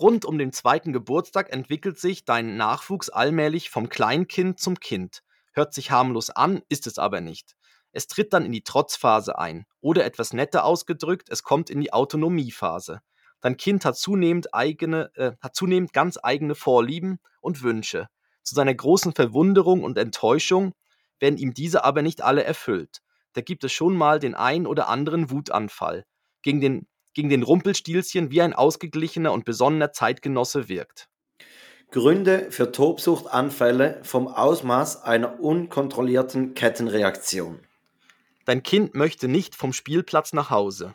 Rund 0.00 0.24
um 0.24 0.38
den 0.38 0.52
zweiten 0.52 0.92
Geburtstag 0.92 1.52
entwickelt 1.52 1.98
sich 1.98 2.24
dein 2.24 2.56
Nachwuchs 2.56 3.10
allmählich 3.10 3.68
vom 3.68 3.88
Kleinkind 3.88 4.60
zum 4.60 4.78
Kind. 4.78 5.22
Hört 5.58 5.74
sich 5.74 5.90
harmlos 5.90 6.30
an, 6.30 6.62
ist 6.68 6.86
es 6.86 6.98
aber 6.98 7.20
nicht. 7.20 7.56
Es 7.90 8.06
tritt 8.06 8.32
dann 8.32 8.44
in 8.44 8.52
die 8.52 8.62
Trotzphase 8.62 9.40
ein. 9.40 9.66
Oder 9.80 10.04
etwas 10.04 10.32
netter 10.32 10.64
ausgedrückt, 10.64 11.30
es 11.30 11.42
kommt 11.42 11.68
in 11.68 11.80
die 11.80 11.92
Autonomiephase. 11.92 13.00
Dein 13.40 13.56
Kind 13.56 13.84
hat 13.84 13.96
zunehmend, 13.96 14.54
eigene, 14.54 15.10
äh, 15.16 15.32
hat 15.40 15.56
zunehmend 15.56 15.92
ganz 15.92 16.16
eigene 16.22 16.54
Vorlieben 16.54 17.18
und 17.40 17.64
Wünsche. 17.64 18.06
Zu 18.44 18.54
seiner 18.54 18.72
großen 18.72 19.16
Verwunderung 19.16 19.82
und 19.82 19.98
Enttäuschung 19.98 20.74
werden 21.18 21.38
ihm 21.38 21.54
diese 21.54 21.82
aber 21.82 22.02
nicht 22.02 22.22
alle 22.22 22.44
erfüllt. 22.44 22.98
Da 23.32 23.40
gibt 23.40 23.64
es 23.64 23.72
schon 23.72 23.96
mal 23.96 24.20
den 24.20 24.36
ein 24.36 24.64
oder 24.64 24.88
anderen 24.88 25.28
Wutanfall. 25.28 26.04
Gegen 26.42 26.60
den 26.60 26.86
gegen 27.14 27.30
den 27.30 27.42
Rumpelstilzchen 27.42 28.30
wie 28.30 28.42
ein 28.42 28.52
ausgeglichener 28.52 29.32
und 29.32 29.44
besonnener 29.44 29.90
Zeitgenosse 29.90 30.68
wirkt. 30.68 31.08
Gründe 31.90 32.50
für 32.50 32.70
Tobsuchtanfälle 32.70 34.00
vom 34.02 34.28
Ausmaß 34.28 35.04
einer 35.04 35.40
unkontrollierten 35.40 36.52
Kettenreaktion. 36.52 37.60
Dein 38.44 38.62
Kind 38.62 38.94
möchte 38.94 39.26
nicht 39.26 39.54
vom 39.54 39.72
Spielplatz 39.72 40.34
nach 40.34 40.50
Hause. 40.50 40.94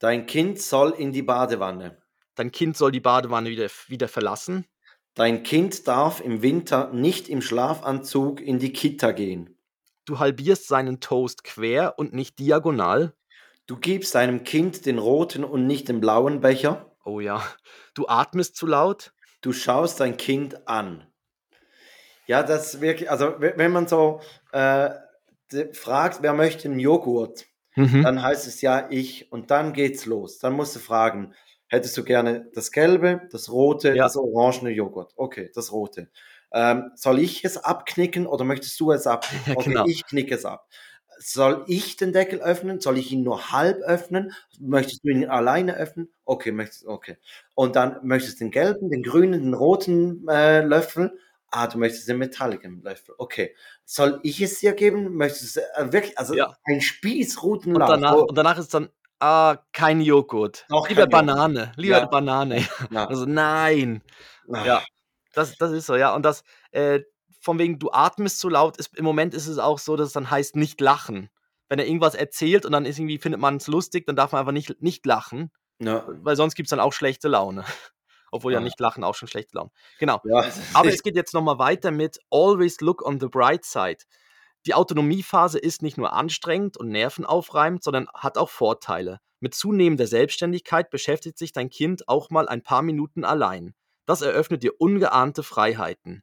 Dein 0.00 0.26
Kind 0.26 0.60
soll 0.60 0.90
in 0.90 1.12
die 1.12 1.22
Badewanne. 1.22 1.98
Dein 2.34 2.50
Kind 2.50 2.76
soll 2.76 2.90
die 2.90 3.00
Badewanne 3.00 3.48
wieder, 3.48 3.68
wieder 3.86 4.08
verlassen. 4.08 4.66
Dein 5.14 5.44
Kind 5.44 5.86
darf 5.86 6.20
im 6.20 6.42
Winter 6.42 6.92
nicht 6.92 7.28
im 7.28 7.40
Schlafanzug 7.40 8.40
in 8.40 8.58
die 8.58 8.72
Kita 8.72 9.12
gehen. 9.12 9.56
Du 10.04 10.18
halbierst 10.18 10.66
seinen 10.66 10.98
Toast 10.98 11.44
quer 11.44 11.94
und 11.96 12.12
nicht 12.12 12.40
diagonal. 12.40 13.14
Du 13.66 13.76
gibst 13.76 14.16
deinem 14.16 14.42
Kind 14.42 14.84
den 14.84 14.98
roten 14.98 15.44
und 15.44 15.68
nicht 15.68 15.88
den 15.88 16.00
blauen 16.00 16.40
Becher. 16.40 16.90
Oh 17.04 17.20
ja. 17.20 17.46
Du 17.94 18.08
atmest 18.08 18.56
zu 18.56 18.66
laut. 18.66 19.13
Du 19.44 19.52
schaust 19.52 20.00
dein 20.00 20.16
Kind 20.16 20.66
an. 20.66 21.06
Ja, 22.26 22.42
das 22.42 22.80
wirklich, 22.80 23.10
also 23.10 23.34
wenn 23.38 23.72
man 23.72 23.86
so 23.86 24.22
äh, 24.52 24.88
fragt, 25.74 26.22
wer 26.22 26.32
möchte 26.32 26.66
einen 26.66 26.78
Joghurt, 26.78 27.44
mhm. 27.76 28.02
dann 28.02 28.22
heißt 28.22 28.46
es 28.46 28.62
ja 28.62 28.88
ich 28.88 29.30
und 29.30 29.50
dann 29.50 29.74
geht's 29.74 30.06
los. 30.06 30.38
Dann 30.38 30.54
musst 30.54 30.74
du 30.74 30.80
fragen, 30.80 31.34
hättest 31.68 31.94
du 31.98 32.04
gerne 32.04 32.50
das 32.54 32.72
gelbe, 32.72 33.28
das 33.32 33.52
rote, 33.52 33.90
ja. 33.94 34.04
das 34.04 34.16
orangene 34.16 34.70
Joghurt? 34.70 35.12
Okay, 35.16 35.50
das 35.54 35.72
rote. 35.72 36.08
Ähm, 36.50 36.92
soll 36.94 37.18
ich 37.18 37.44
es 37.44 37.58
abknicken 37.58 38.26
oder 38.26 38.46
möchtest 38.46 38.80
du 38.80 38.92
es 38.92 39.06
abknicken? 39.06 39.44
Ja, 39.52 39.58
Okay, 39.58 39.70
genau. 39.70 39.86
ich 39.86 40.06
knicke 40.06 40.36
es 40.36 40.46
ab. 40.46 40.66
Soll 41.26 41.64
ich 41.68 41.96
den 41.96 42.12
Deckel 42.12 42.40
öffnen? 42.42 42.80
Soll 42.82 42.98
ich 42.98 43.10
ihn 43.10 43.22
nur 43.22 43.50
halb 43.50 43.78
öffnen? 43.80 44.32
Möchtest 44.60 45.04
du 45.04 45.08
ihn 45.08 45.26
alleine 45.26 45.74
öffnen? 45.74 46.12
Okay, 46.26 46.52
möchtest, 46.52 46.84
okay. 46.86 47.16
Und 47.54 47.76
dann 47.76 47.98
möchtest 48.06 48.40
du 48.40 48.44
den 48.44 48.50
gelben, 48.50 48.90
den 48.90 49.02
grünen, 49.02 49.42
den 49.42 49.54
roten 49.54 50.28
äh, 50.28 50.60
Löffel. 50.60 51.18
Ah, 51.50 51.66
du 51.66 51.78
möchtest 51.78 52.08
den 52.08 52.18
metalligen 52.18 52.82
Löffel. 52.82 53.14
Okay. 53.16 53.54
Soll 53.86 54.20
ich 54.22 54.38
es 54.42 54.58
dir 54.60 54.74
geben? 54.74 55.16
Möchtest 55.16 55.56
du 55.56 55.60
äh, 55.60 55.92
wirklich, 55.94 56.18
also 56.18 56.34
Ja. 56.34 56.54
ein 56.64 56.74
Und 56.74 56.80
Spießrutenlauf. 56.82 57.88
danach, 57.88 58.12
und 58.16 58.36
danach 58.36 58.58
ist 58.58 58.74
dann, 58.74 58.90
ah, 59.20 59.56
kein 59.72 60.02
Joghurt. 60.02 60.66
Doch, 60.68 60.86
Lieber 60.90 61.06
kein 61.06 61.26
Joghurt. 61.26 61.26
Banane. 61.26 61.72
Lieber 61.76 61.98
Ja. 62.00 62.06
Banane. 62.06 62.66
Ja. 62.90 63.06
Also 63.08 63.24
nein. 63.24 64.02
Ah, 64.52 64.64
Ja. 64.66 64.82
Das, 65.32 65.56
das 65.56 65.72
ist 65.72 65.86
so, 65.86 65.96
ja. 65.96 66.14
Und 66.14 66.22
das, 66.24 66.44
äh, 66.72 67.00
von 67.44 67.58
wegen, 67.58 67.78
du 67.78 67.90
atmest 67.92 68.40
zu 68.40 68.48
laut, 68.48 68.76
ist, 68.78 68.96
im 68.96 69.04
Moment 69.04 69.34
ist 69.34 69.46
es 69.46 69.58
auch 69.58 69.78
so, 69.78 69.96
dass 69.96 70.08
es 70.08 70.12
dann 70.14 70.30
heißt, 70.30 70.56
nicht 70.56 70.80
lachen. 70.80 71.28
Wenn 71.68 71.78
er 71.78 71.86
irgendwas 71.86 72.14
erzählt 72.14 72.66
und 72.66 72.72
dann 72.72 72.84
ist 72.86 72.98
irgendwie, 72.98 73.18
findet 73.18 73.40
man 73.40 73.56
es 73.56 73.66
lustig, 73.66 74.06
dann 74.06 74.16
darf 74.16 74.32
man 74.32 74.40
einfach 74.40 74.52
nicht, 74.52 74.80
nicht 74.82 75.04
lachen, 75.06 75.50
Ja. 75.78 76.04
weil 76.08 76.36
sonst 76.36 76.54
gibt 76.54 76.66
es 76.66 76.70
dann 76.70 76.80
auch 76.80 76.92
schlechte 76.92 77.28
Laune. 77.28 77.64
Obwohl 78.32 78.52
ja 78.52 78.58
Ah. 78.58 78.62
nicht 78.62 78.80
lachen 78.80 79.04
auch 79.04 79.14
schon 79.14 79.28
schlechte 79.28 79.56
Laune. 79.56 79.70
Genau. 79.98 80.20
ja. 80.24 80.44
Aber 80.72 80.88
es 80.92 81.02
geht 81.02 81.14
jetzt 81.16 81.34
nochmal 81.34 81.58
weiter 81.58 81.90
mit 81.90 82.18
Always 82.30 82.80
look 82.80 83.02
on 83.06 83.20
the 83.20 83.28
bright 83.28 83.64
side. 83.64 83.98
Die 84.66 84.74
Autonomiephase 84.74 85.58
ist 85.58 85.82
nicht 85.82 85.98
nur 85.98 86.12
anstrengend 86.14 86.76
und 86.78 86.88
nervenaufreibend, 86.88 87.84
sondern 87.84 88.08
hat 88.14 88.38
auch 88.38 88.48
Vorteile. 88.48 89.18
Mit 89.40 89.54
zunehmender 89.54 90.06
Selbstständigkeit 90.06 90.88
beschäftigt 90.90 91.36
sich 91.38 91.52
dein 91.52 91.68
Kind 91.68 92.08
auch 92.08 92.30
mal 92.30 92.48
ein 92.48 92.62
paar 92.62 92.80
Minuten 92.82 93.24
allein. 93.24 93.74
Das 94.06 94.22
eröffnet 94.22 94.62
dir 94.62 94.72
ungeahnte 94.80 95.42
Freiheiten. 95.42 96.22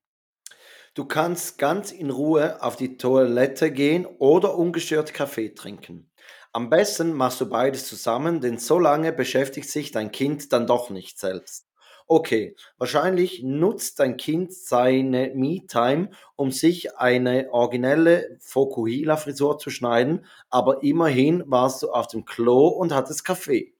Du 0.93 1.05
kannst 1.05 1.57
ganz 1.57 1.91
in 1.91 2.09
Ruhe 2.09 2.61
auf 2.61 2.75
die 2.75 2.97
Toilette 2.97 3.71
gehen 3.71 4.05
oder 4.05 4.57
ungestört 4.57 5.13
Kaffee 5.13 5.53
trinken. 5.53 6.11
Am 6.51 6.69
besten 6.69 7.13
machst 7.13 7.39
du 7.39 7.47
beides 7.49 7.87
zusammen, 7.87 8.41
denn 8.41 8.57
so 8.57 8.77
lange 8.77 9.13
beschäftigt 9.13 9.69
sich 9.69 9.91
dein 9.91 10.11
Kind 10.11 10.51
dann 10.51 10.67
doch 10.67 10.89
nicht 10.89 11.17
selbst. 11.17 11.67
Okay, 12.07 12.57
wahrscheinlich 12.77 13.41
nutzt 13.41 13.99
dein 13.99 14.17
Kind 14.17 14.53
seine 14.53 15.31
Me-Time, 15.33 16.09
um 16.35 16.51
sich 16.51 16.97
eine 16.97 17.47
originelle 17.51 18.37
Fokuhila-Frisur 18.41 19.59
zu 19.59 19.69
schneiden, 19.69 20.25
aber 20.49 20.83
immerhin 20.83 21.41
warst 21.47 21.83
du 21.83 21.91
auf 21.91 22.07
dem 22.07 22.25
Klo 22.25 22.67
und 22.67 22.93
hattest 22.93 23.23
Kaffee. 23.23 23.73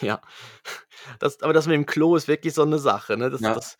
Ja. 0.00 0.20
Das, 1.20 1.40
aber 1.42 1.52
das 1.54 1.66
mit 1.66 1.74
dem 1.74 1.86
Klo 1.86 2.16
ist 2.16 2.28
wirklich 2.28 2.52
so 2.52 2.62
eine 2.62 2.78
Sache. 2.78 3.16
Ne? 3.16 3.30
Das, 3.30 3.40
Ja. 3.40 3.54
das, 3.54 3.78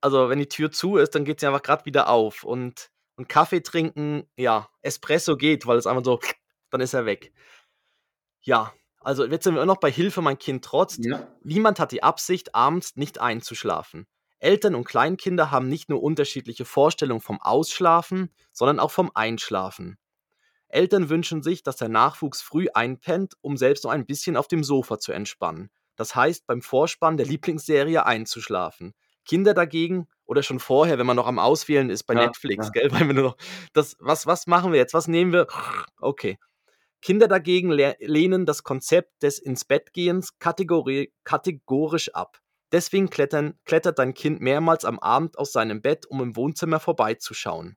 also, 0.00 0.28
wenn 0.28 0.38
die 0.38 0.48
Tür 0.48 0.70
zu 0.70 0.96
ist, 0.96 1.14
dann 1.14 1.24
geht 1.24 1.40
sie 1.40 1.46
einfach 1.46 1.62
gerade 1.62 1.84
wieder 1.84 2.08
auf. 2.08 2.44
Und, 2.44 2.90
und 3.16 3.28
Kaffee 3.28 3.62
trinken, 3.62 4.28
ja, 4.36 4.68
Espresso 4.82 5.36
geht, 5.36 5.66
weil 5.66 5.78
es 5.78 5.86
einfach 5.86 6.04
so, 6.04 6.20
dann 6.70 6.80
ist 6.80 6.94
er 6.94 7.06
weg. 7.06 7.32
Ja, 8.40 8.72
also 9.00 9.24
jetzt 9.24 9.44
sind 9.44 9.54
wir 9.54 9.62
immer 9.62 9.72
noch 9.72 9.80
bei 9.80 9.90
Hilfe, 9.90 10.22
mein 10.22 10.38
Kind 10.38 10.64
trotzt. 10.64 11.04
Ja. 11.04 11.26
Niemand 11.42 11.80
hat 11.80 11.92
die 11.92 12.02
Absicht, 12.02 12.54
abends 12.54 12.96
nicht 12.96 13.20
einzuschlafen. 13.20 14.06
Eltern 14.38 14.74
und 14.74 14.84
Kleinkinder 14.84 15.50
haben 15.50 15.68
nicht 15.68 15.90
nur 15.90 16.02
unterschiedliche 16.02 16.64
Vorstellungen 16.64 17.20
vom 17.20 17.40
Ausschlafen, 17.40 18.30
sondern 18.52 18.80
auch 18.80 18.90
vom 18.90 19.10
Einschlafen. 19.14 19.98
Eltern 20.68 21.10
wünschen 21.10 21.42
sich, 21.42 21.62
dass 21.62 21.76
der 21.76 21.88
Nachwuchs 21.88 22.40
früh 22.40 22.68
einpennt, 22.72 23.34
um 23.42 23.56
selbst 23.56 23.84
noch 23.84 23.90
ein 23.90 24.06
bisschen 24.06 24.36
auf 24.36 24.48
dem 24.48 24.64
Sofa 24.64 24.98
zu 24.98 25.12
entspannen. 25.12 25.70
Das 25.96 26.14
heißt, 26.14 26.46
beim 26.46 26.62
Vorspann 26.62 27.16
der 27.16 27.26
Lieblingsserie 27.26 28.06
einzuschlafen. 28.06 28.94
Kinder 29.24 29.54
dagegen, 29.54 30.08
oder 30.30 30.44
schon 30.44 30.60
vorher, 30.60 30.96
wenn 30.98 31.06
man 31.06 31.16
noch 31.16 31.26
am 31.26 31.40
Auswählen 31.40 31.90
ist 31.90 32.04
bei 32.04 32.14
Ja, 32.14 32.26
Netflix, 32.26 32.66
ja. 32.66 32.70
gell? 32.70 32.92
Weil 32.92 33.08
wir 33.08 33.14
nur 33.14 33.24
noch, 33.24 33.36
das, 33.72 33.96
was, 33.98 34.26
was 34.26 34.46
machen 34.46 34.70
wir 34.70 34.78
jetzt? 34.78 34.94
Was 34.94 35.08
nehmen 35.08 35.32
wir? 35.32 35.48
Okay. 36.00 36.38
Kinder 37.02 37.26
dagegen 37.28 37.70
le 37.70 37.96
lehnen 37.98 38.46
das 38.46 38.62
Konzept 38.62 39.22
des 39.22 39.38
Ins-Bett-Gehens 39.38 40.38
kategori 40.38 41.12
kategorisch 41.24 42.14
ab. 42.14 42.38
Deswegen 42.72 43.10
klettern, 43.10 43.58
klettert 43.64 43.98
dein 43.98 44.14
Kind 44.14 44.40
mehrmals 44.40 44.84
am 44.84 45.00
Abend 45.00 45.36
aus 45.36 45.50
seinem 45.50 45.82
Bett, 45.82 46.06
um 46.06 46.22
im 46.22 46.36
Wohnzimmer 46.36 46.78
vorbeizuschauen. 46.78 47.76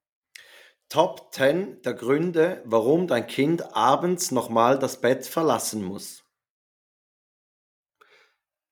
Top 0.90 1.34
10 1.34 1.82
der 1.82 1.96
Gründe, 1.96 2.62
warum 2.66 3.08
dein 3.08 3.26
Kind 3.26 3.76
abends 3.76 4.30
nochmal 4.30 4.78
das 4.78 5.02
Bett 5.02 5.26
verlassen 5.26 5.84
muss. 5.84 6.24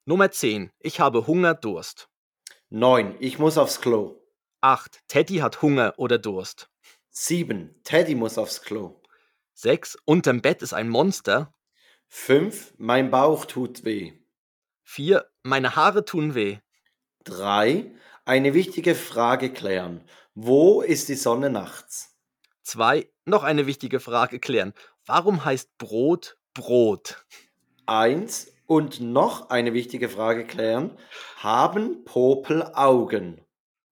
Nummer 0.05 0.29
10. 0.29 0.71
Ich 0.79 0.99
habe 0.99 1.25
Hunger, 1.25 1.55
Durst. 1.55 2.10
9. 2.73 3.17
Ich 3.19 3.37
muss 3.37 3.57
aufs 3.57 3.81
Klo. 3.81 4.21
8. 4.61 5.01
Teddy 5.09 5.39
hat 5.39 5.61
Hunger 5.61 5.93
oder 5.97 6.17
Durst. 6.17 6.69
7. 7.09 7.75
Teddy 7.83 8.15
muss 8.15 8.37
aufs 8.37 8.61
Klo. 8.61 9.01
6. 9.55 9.97
Unterm 10.05 10.41
Bett 10.41 10.61
ist 10.61 10.71
ein 10.71 10.87
Monster. 10.87 11.53
5. 12.07 12.75
Mein 12.77 13.11
Bauch 13.11 13.43
tut 13.43 13.83
weh. 13.83 14.13
4. 14.83 15.29
Meine 15.43 15.75
Haare 15.75 16.05
tun 16.05 16.33
weh. 16.33 16.59
3. 17.25 17.93
Eine 18.23 18.53
wichtige 18.53 18.95
Frage 18.95 19.51
klären. 19.51 20.05
Wo 20.33 20.81
ist 20.81 21.09
die 21.09 21.15
Sonne 21.15 21.49
nachts? 21.49 22.15
2. 22.63 23.11
Noch 23.25 23.43
eine 23.43 23.67
wichtige 23.67 23.99
Frage 23.99 24.39
klären. 24.39 24.73
Warum 25.05 25.43
heißt 25.43 25.77
Brot 25.77 26.37
Brot? 26.53 27.25
1. 27.85 28.49
Und 28.71 29.01
noch 29.01 29.49
eine 29.49 29.73
wichtige 29.73 30.07
Frage 30.07 30.45
klären. 30.45 30.97
Haben 31.35 32.05
Popel 32.05 32.63
Augen? 32.73 33.45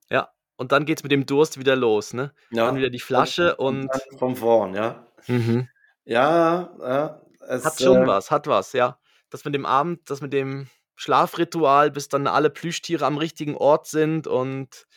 Ja, 0.10 0.30
und 0.56 0.72
dann 0.72 0.86
geht's 0.86 1.04
mit 1.04 1.12
dem 1.12 1.26
Durst 1.26 1.60
wieder 1.60 1.76
los, 1.76 2.14
ne? 2.14 2.34
Ja. 2.50 2.68
Dann 2.68 2.78
wieder 2.78 2.90
die 2.90 3.02
Flasche 3.02 3.58
und. 3.58 3.90
dann 3.90 4.18
von 4.18 4.38
vorn, 4.38 4.76
ja. 4.76 5.06
Mhm. 5.28 5.68
Ja, 6.06 6.72
ja. 6.80 7.22
Es, 7.46 7.66
Hat 7.66 7.82
schon 7.82 8.04
äh, 8.04 8.08
was, 8.08 8.32
hat 8.32 8.48
was, 8.48 8.72
ja. 8.72 8.98
Das 9.30 9.44
mit 9.44 9.54
dem 9.54 9.66
Abend, 9.66 10.10
das 10.10 10.22
mit 10.22 10.32
dem 10.32 10.70
Schlafritual, 10.96 11.92
bis 11.92 12.08
dann 12.08 12.26
alle 12.26 12.50
Plüschtiere 12.50 13.06
am 13.06 13.18
richtigen 13.18 13.58
Ort 13.58 13.86
sind 13.86 14.28
und 14.28 14.88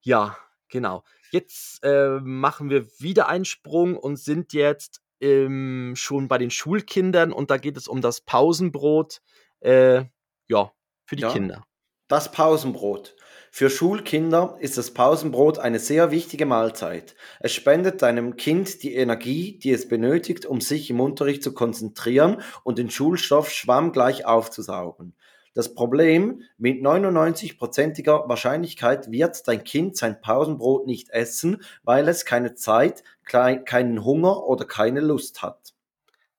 ja, 0.00 0.36
genau. 0.68 1.02
Jetzt 1.32 1.82
äh, 1.82 2.20
machen 2.20 2.70
wir 2.70 2.86
wieder 3.00 3.26
einen 3.26 3.46
Sprung 3.46 3.96
und 3.96 4.14
sind 4.14 4.52
jetzt 4.52 5.02
ähm, 5.20 5.94
schon 5.96 6.28
bei 6.28 6.38
den 6.38 6.50
Schulkindern 6.50 7.32
und 7.32 7.50
da 7.50 7.56
geht 7.56 7.76
es 7.76 7.88
um 7.88 8.00
das 8.00 8.20
Pausenbrot, 8.20 9.20
äh, 9.60 10.04
ja, 10.48 10.72
für 11.06 11.16
die 11.16 11.22
Ja. 11.22 11.32
Kinder. 11.32 11.64
Das 12.08 12.30
Pausenbrot. 12.30 13.16
Für 13.50 13.70
Schulkinder 13.70 14.56
ist 14.60 14.76
das 14.76 14.92
Pausenbrot 14.92 15.58
eine 15.58 15.78
sehr 15.78 16.10
wichtige 16.10 16.44
Mahlzeit. 16.44 17.14
Es 17.40 17.52
spendet 17.52 18.02
deinem 18.02 18.36
Kind 18.36 18.82
die 18.82 18.94
Energie, 18.94 19.58
die 19.58 19.70
es 19.70 19.88
benötigt, 19.88 20.44
um 20.44 20.60
sich 20.60 20.90
im 20.90 21.00
Unterricht 21.00 21.42
zu 21.42 21.54
konzentrieren 21.54 22.42
und 22.64 22.78
den 22.78 22.90
Schulstoff 22.90 23.50
schwammgleich 23.50 24.26
aufzusaugen. 24.26 25.14
Das 25.54 25.72
Problem, 25.72 26.42
mit 26.58 26.82
99%iger 26.82 28.28
Wahrscheinlichkeit 28.28 29.12
wird 29.12 29.46
dein 29.46 29.62
Kind 29.62 29.96
sein 29.96 30.20
Pausenbrot 30.20 30.86
nicht 30.86 31.10
essen, 31.10 31.62
weil 31.84 32.08
es 32.08 32.24
keine 32.24 32.54
Zeit, 32.54 33.04
keinen 33.24 34.04
Hunger 34.04 34.44
oder 34.44 34.64
keine 34.64 35.00
Lust 35.00 35.42
hat. 35.42 35.72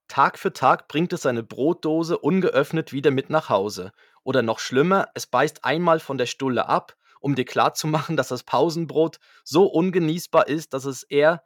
Tag 0.09 0.37
für 0.37 0.51
Tag 0.51 0.89
bringt 0.89 1.13
es 1.13 1.21
seine 1.21 1.43
Brotdose 1.43 2.17
ungeöffnet 2.17 2.91
wieder 2.91 3.09
mit 3.09 3.29
nach 3.29 3.49
Hause. 3.49 3.93
Oder 4.23 4.41
noch 4.41 4.59
schlimmer, 4.59 5.07
es 5.13 5.27
beißt 5.27 5.63
einmal 5.63 5.99
von 5.99 6.17
der 6.17 6.25
Stulle 6.25 6.67
ab, 6.67 6.95
um 7.21 7.35
dir 7.35 7.45
klarzumachen, 7.45 8.17
dass 8.17 8.27
das 8.27 8.43
Pausenbrot 8.43 9.19
so 9.45 9.65
ungenießbar 9.65 10.47
ist, 10.47 10.73
dass 10.73 10.83
es 10.83 11.03
eher 11.03 11.41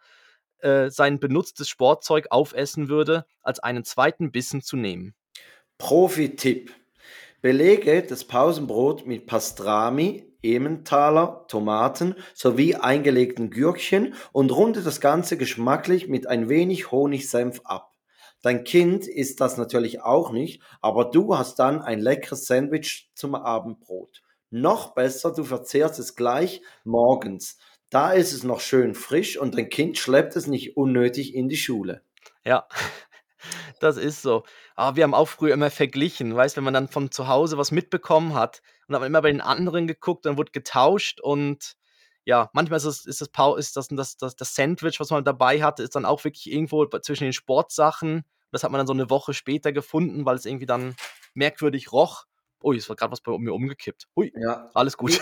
äh, 0.60 0.90
sein 0.90 1.20
benutztes 1.20 1.70
Sportzeug 1.70 2.28
aufessen 2.32 2.90
würde, 2.90 3.26
als 3.42 3.60
einen 3.60 3.86
zweiten 3.86 4.32
Bissen 4.32 4.62
zu 4.62 4.76
nehmen. 4.76 5.14
Profi-Tipp. 5.78 6.74
Belege 7.42 8.04
das 8.04 8.26
Pausenbrot 8.26 9.08
mit 9.08 9.26
Pastrami, 9.26 10.26
Emmentaler, 10.42 11.46
Tomaten 11.48 12.16
sowie 12.34 12.76
eingelegten 12.76 13.50
Gürkchen 13.50 14.14
und 14.32 14.52
runde 14.52 14.82
das 14.82 15.00
Ganze 15.00 15.38
geschmacklich 15.38 16.08
mit 16.08 16.28
ein 16.28 16.50
wenig 16.50 16.92
Honigsenf 16.92 17.62
ab. 17.64 17.96
Dein 18.42 18.64
Kind 18.64 19.08
isst 19.08 19.42
das 19.42 19.58
natürlich 19.58 20.02
auch 20.02 20.32
nicht, 20.32 20.62
aber 20.82 21.06
du 21.06 21.38
hast 21.38 21.60
dann 21.60 21.82
ein 21.82 22.00
leckeres 22.00 22.46
Sandwich 22.46 23.10
zum 23.16 23.36
Abendbrot. 23.36 24.22
Noch 24.50 24.94
besser, 24.94 25.32
du 25.32 25.44
verzehrst 25.44 26.00
es 26.00 26.16
gleich 26.16 26.62
morgens. 26.84 27.58
Da 27.90 28.12
ist 28.12 28.34
es 28.34 28.44
noch 28.44 28.60
schön 28.60 28.96
frisch 28.96 29.38
und 29.38 29.58
dein 29.58 29.70
Kind 29.70 29.98
schleppt 29.98 30.36
es 30.36 30.48
nicht 30.48 30.78
unnötig 30.78 31.36
in 31.36 31.50
die 31.50 31.58
Schule. 31.58 32.02
Ja, 32.46 32.68
das 33.80 33.98
ist 33.98 34.22
so. 34.22 34.44
Aber 34.76 34.96
wir 34.96 35.04
haben 35.04 35.14
auch 35.14 35.28
früher 35.28 35.54
immer 35.54 35.70
verglichen, 35.72 36.36
weißt, 36.36 36.58
wenn 36.58 36.64
man 36.64 36.74
dann 36.74 36.88
von 36.88 37.12
zu 37.12 37.28
Hause 37.28 37.58
was 37.58 37.72
mitbekommen 37.72 38.34
hat 38.34 38.62
und 38.88 38.96
hat 38.96 39.02
man 39.02 39.08
immer 39.08 39.22
bei 39.22 39.32
den 39.32 39.42
anderen 39.42 39.88
geguckt, 39.88 40.26
dann 40.26 40.38
wurde 40.38 40.52
getauscht 40.52 41.20
und 41.22 41.74
ja, 42.26 42.50
manchmal 42.54 42.78
ist 42.78 42.86
das, 42.86 43.06
ist 43.06 43.22
das, 43.22 43.30
Pau- 43.30 43.56
ist 43.56 43.76
das, 43.76 43.88
das, 43.88 44.18
das, 44.18 44.36
das 44.36 44.54
Sandwich, 44.56 45.00
was 45.00 45.10
man 45.10 45.24
dabei 45.24 45.64
hatte, 45.64 45.82
ist 45.84 45.96
dann 45.96 46.06
auch 46.06 46.24
wirklich 46.24 46.52
irgendwo 46.52 46.86
zwischen 46.86 47.24
den 47.24 47.34
Sportsachen. 47.34 48.24
Das 48.52 48.64
hat 48.64 48.72
man 48.72 48.80
dann 48.80 48.88
so 48.88 48.94
eine 48.94 49.10
Woche 49.10 49.34
später 49.34 49.72
gefunden, 49.72 50.26
weil 50.26 50.36
es 50.36 50.46
irgendwie 50.46 50.66
dann 50.68 50.96
merkwürdig 51.34 51.92
roch. 51.92 52.26
Ui, 52.64 52.76
es 52.78 52.90
war 52.90 52.96
gerade 52.96 53.12
was 53.12 53.22
bei 53.22 53.36
mir 53.38 53.54
umgekippt. 53.54 54.08
Hui, 54.16 54.32
Ja, 54.36 54.70
alles 54.74 54.98
gut. 54.98 55.20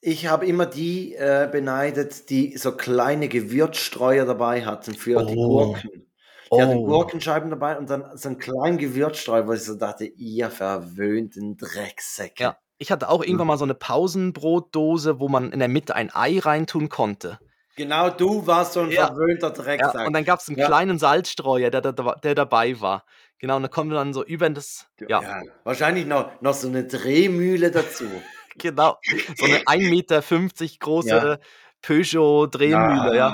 Ich 0.00 0.26
habe 0.26 0.46
immer 0.46 0.66
die 0.66 1.14
äh, 1.14 1.48
beneidet, 1.52 2.28
die 2.28 2.56
so 2.56 2.72
kleine 2.76 3.28
Gewürzstreuer 3.28 4.24
dabei 4.24 4.64
hatten 4.64 4.94
für 4.94 5.24
die 5.24 5.36
Oh. 5.36 5.48
Gurken. 5.74 6.06
Die 6.54 6.60
hatten 6.60 6.76
Oh. 6.78 6.86
Gurkenscheiben 6.86 7.50
dabei 7.50 7.78
und 7.78 7.88
dann 7.88 8.04
so 8.16 8.28
einen 8.28 8.38
kleinen 8.38 8.78
Gewürzstreuer, 8.78 9.46
wo 9.46 9.52
ich 9.52 9.62
so 9.64 9.74
dachte, 9.74 10.04
ihr 10.04 10.50
verwöhnten 10.50 11.56
Drecksäcke. 11.56 12.42
Ja. 12.42 12.56
Ich 12.78 12.90
hatte 12.90 13.08
auch 13.08 13.22
irgendwann 13.22 13.46
mal 13.46 13.58
so 13.58 13.64
eine 13.64 13.74
Pausenbrotdose, 13.74 15.20
wo 15.20 15.28
man 15.28 15.52
in 15.52 15.60
der 15.60 15.68
Mitte 15.68 15.94
ein 15.94 16.10
Ei 16.12 16.38
reintun 16.40 16.88
konnte. 16.88 17.38
Genau, 17.76 18.10
du 18.10 18.46
warst 18.46 18.74
so 18.74 18.80
ein 18.80 18.90
Ja. 18.90 19.06
verwöhnter 19.06 19.48
Ja, 19.48 19.52
Drecksack. 19.54 20.06
und 20.06 20.12
dann 20.12 20.24
gab 20.24 20.40
es 20.40 20.48
einen 20.48 20.58
Ja. 20.58 20.66
kleinen 20.66 20.98
Salzstreuer, 20.98 21.70
der, 21.70 21.80
der, 21.80 21.92
der 21.92 22.34
dabei 22.34 22.80
war. 22.80 23.04
Genau, 23.38 23.56
und 23.56 23.62
da 23.62 23.68
kommt 23.68 23.92
dann 23.92 24.12
so 24.12 24.22
über 24.24 24.48
das. 24.50 24.86
Ja, 25.08 25.22
Ja, 25.22 25.42
wahrscheinlich 25.64 26.06
noch, 26.06 26.40
noch 26.42 26.54
so 26.54 26.68
eine 26.68 26.84
Drehmühle 26.84 27.70
dazu. 27.70 28.04
genau. 28.58 28.98
So 29.36 29.46
eine 29.46 29.60
1,50 29.60 29.90
Meter 29.90 30.78
große 30.80 31.08
Ja. 31.08 31.38
Peugeot-Drehmühle, 31.82 33.16
ja. 33.16 33.32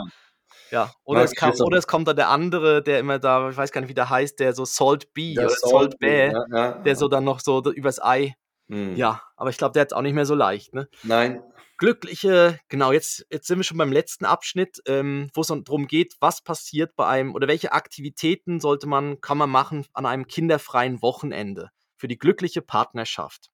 Ja, 0.70 0.92
oder, 1.04 1.22
es 1.24 1.34
kam, 1.34 1.52
oder 1.60 1.78
es 1.78 1.86
kommt 1.86 2.08
da 2.08 2.14
der 2.14 2.28
andere, 2.28 2.82
der 2.82 2.98
immer 2.98 3.18
da, 3.18 3.50
ich 3.50 3.56
weiß 3.56 3.72
gar 3.72 3.80
nicht, 3.80 3.90
wie 3.90 3.94
der 3.94 4.10
heißt, 4.10 4.38
der 4.38 4.52
so 4.52 4.64
Salt 4.64 5.12
B 5.14 5.34
Der 5.34 5.46
oder 5.46 5.54
Salt, 5.54 5.98
Bä, 5.98 6.32
ja, 6.32 6.44
ja. 6.50 6.72
der 6.72 6.96
so 6.96 7.08
dann 7.08 7.24
noch 7.24 7.40
so 7.40 7.62
übers 7.72 8.02
Ei. 8.02 8.34
Hm. 8.68 8.96
Ja, 8.96 9.22
aber 9.36 9.50
ich 9.50 9.56
glaube, 9.56 9.72
der 9.72 9.82
hat 9.82 9.88
es 9.88 9.92
auch 9.94 10.02
nicht 10.02 10.14
mehr 10.14 10.26
so 10.26 10.34
leicht, 10.34 10.74
ne? 10.74 10.88
Nein, 11.02 11.42
glückliche, 11.78 12.58
genau, 12.68 12.92
jetzt, 12.92 13.24
jetzt 13.30 13.46
sind 13.46 13.58
wir 13.58 13.64
schon 13.64 13.78
beim 13.78 13.92
letzten 13.92 14.26
Abschnitt, 14.26 14.82
ähm, 14.86 15.30
wo 15.32 15.40
es 15.40 15.46
darum 15.46 15.86
geht, 15.86 16.16
was 16.20 16.42
passiert 16.42 16.94
bei 16.96 17.06
einem 17.06 17.34
oder 17.34 17.48
welche 17.48 17.72
Aktivitäten 17.72 18.60
sollte 18.60 18.86
man, 18.86 19.20
kann 19.20 19.38
man 19.38 19.48
machen 19.48 19.86
an 19.94 20.04
einem 20.04 20.26
kinderfreien 20.26 21.00
Wochenende 21.00 21.70
für 21.96 22.08
die 22.08 22.18
glückliche 22.18 22.62
Partnerschaft. 22.62 23.50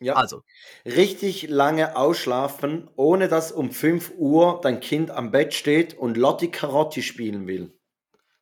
Ja. 0.00 0.14
Also, 0.14 0.42
Richtig 0.86 1.48
lange 1.48 1.96
ausschlafen, 1.96 2.90
ohne 2.96 3.28
dass 3.28 3.52
um 3.52 3.70
5 3.70 4.12
Uhr 4.16 4.60
dein 4.62 4.80
Kind 4.80 5.10
am 5.10 5.30
Bett 5.30 5.54
steht 5.54 5.94
und 5.94 6.16
Lotti 6.16 6.50
Carotti 6.50 7.02
spielen 7.02 7.46
will. 7.46 7.72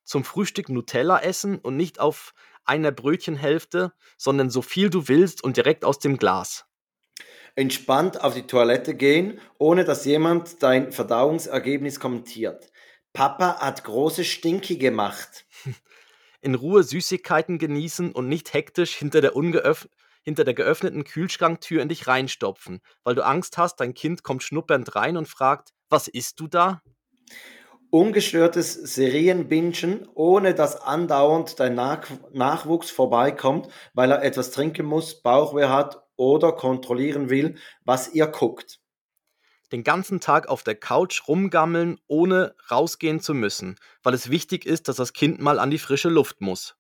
zum 0.05 0.25
Frühstück 0.25 0.69
Nutella 0.69 1.21
essen 1.21 1.59
und 1.59 1.77
nicht 1.77 2.01
auf 2.01 2.35
einer 2.65 2.93
Brötchenhälfte, 2.93 3.93
sondern 4.17 4.51
so 4.51 4.63
viel 4.63 4.91
du 4.91 5.09
willst 5.09 5.43
und 5.45 5.57
direkt 5.57 5.85
aus 5.85 5.99
dem 5.99 6.17
Glas. 6.17 6.67
Entspannt 7.57 8.21
auf 8.21 8.35
die 8.35 8.47
Toilette 8.47 8.95
gehen, 8.95 9.41
ohne 9.59 9.85
dass 9.85 10.05
jemand 10.05 10.63
dein 10.63 10.93
Verdauungsergebnis 10.93 12.01
kommentiert. 12.01 12.73
Papa 13.13 13.61
hat 13.61 13.85
große 13.85 14.25
Stinky 14.25 14.77
gemacht. 14.77 15.47
In 16.41 16.55
Ruhe 16.55 16.83
Süßigkeiten 16.83 17.59
genießen 17.59 18.13
und 18.13 18.29
nicht 18.29 18.53
hektisch 18.53 18.97
hinter 18.97 19.21
der, 19.21 19.37
ungeöff 19.37 19.89
hinter 20.25 20.45
der 20.45 20.55
geöffneten 20.55 21.05
Kühlschranktür 21.05 21.81
in 21.81 21.89
dich 21.89 22.07
reinstopfen, 22.07 22.81
weil 23.05 23.15
du 23.15 23.25
Angst 23.25 23.59
hast, 23.59 23.77
dein 23.77 23.95
Kind 23.95 24.23
kommt 24.23 24.43
schnuppernd 24.43 24.97
rein 24.97 25.17
und 25.17 25.29
fragt, 25.29 25.73
was 25.89 26.09
isst 26.09 26.41
du 26.41 26.49
da? 26.49 26.83
Ungestörtes 27.91 28.75
Serienbingen, 28.75 30.09
ohne 30.15 30.55
dass 30.55 30.81
andauernd 30.81 31.61
dein 31.61 31.77
Nach 31.77 32.09
Nachwuchs 32.33 32.91
vorbeikommt, 32.91 33.69
weil 33.93 34.11
er 34.11 34.25
etwas 34.25 34.51
trinken 34.51 34.87
muss, 34.87 35.23
Bauchweh 35.23 35.69
hat 35.69 36.03
oder 36.17 36.53
kontrollieren 36.53 37.31
will, 37.31 37.57
was 37.85 38.13
ihr 38.13 38.27
guckt. 38.27 38.81
Den 39.71 39.85
ganzen 39.85 40.21
Tag 40.21 40.49
auf 40.49 40.63
der 40.63 40.75
Couch 40.75 41.27
rumgammeln, 41.27 41.99
ohne 42.07 42.55
rausgehen 42.71 43.21
zu 43.21 43.35
müssen, 43.35 43.77
weil 44.03 44.15
es 44.15 44.31
wichtig 44.31 44.67
ist, 44.67 44.89
dass 44.89 44.97
das 44.97 45.13
Kind 45.13 45.41
mal 45.41 45.59
an 45.59 45.71
die 45.71 45.79
frische 45.79 46.09
Luft 46.09 46.41
muss. 46.41 46.77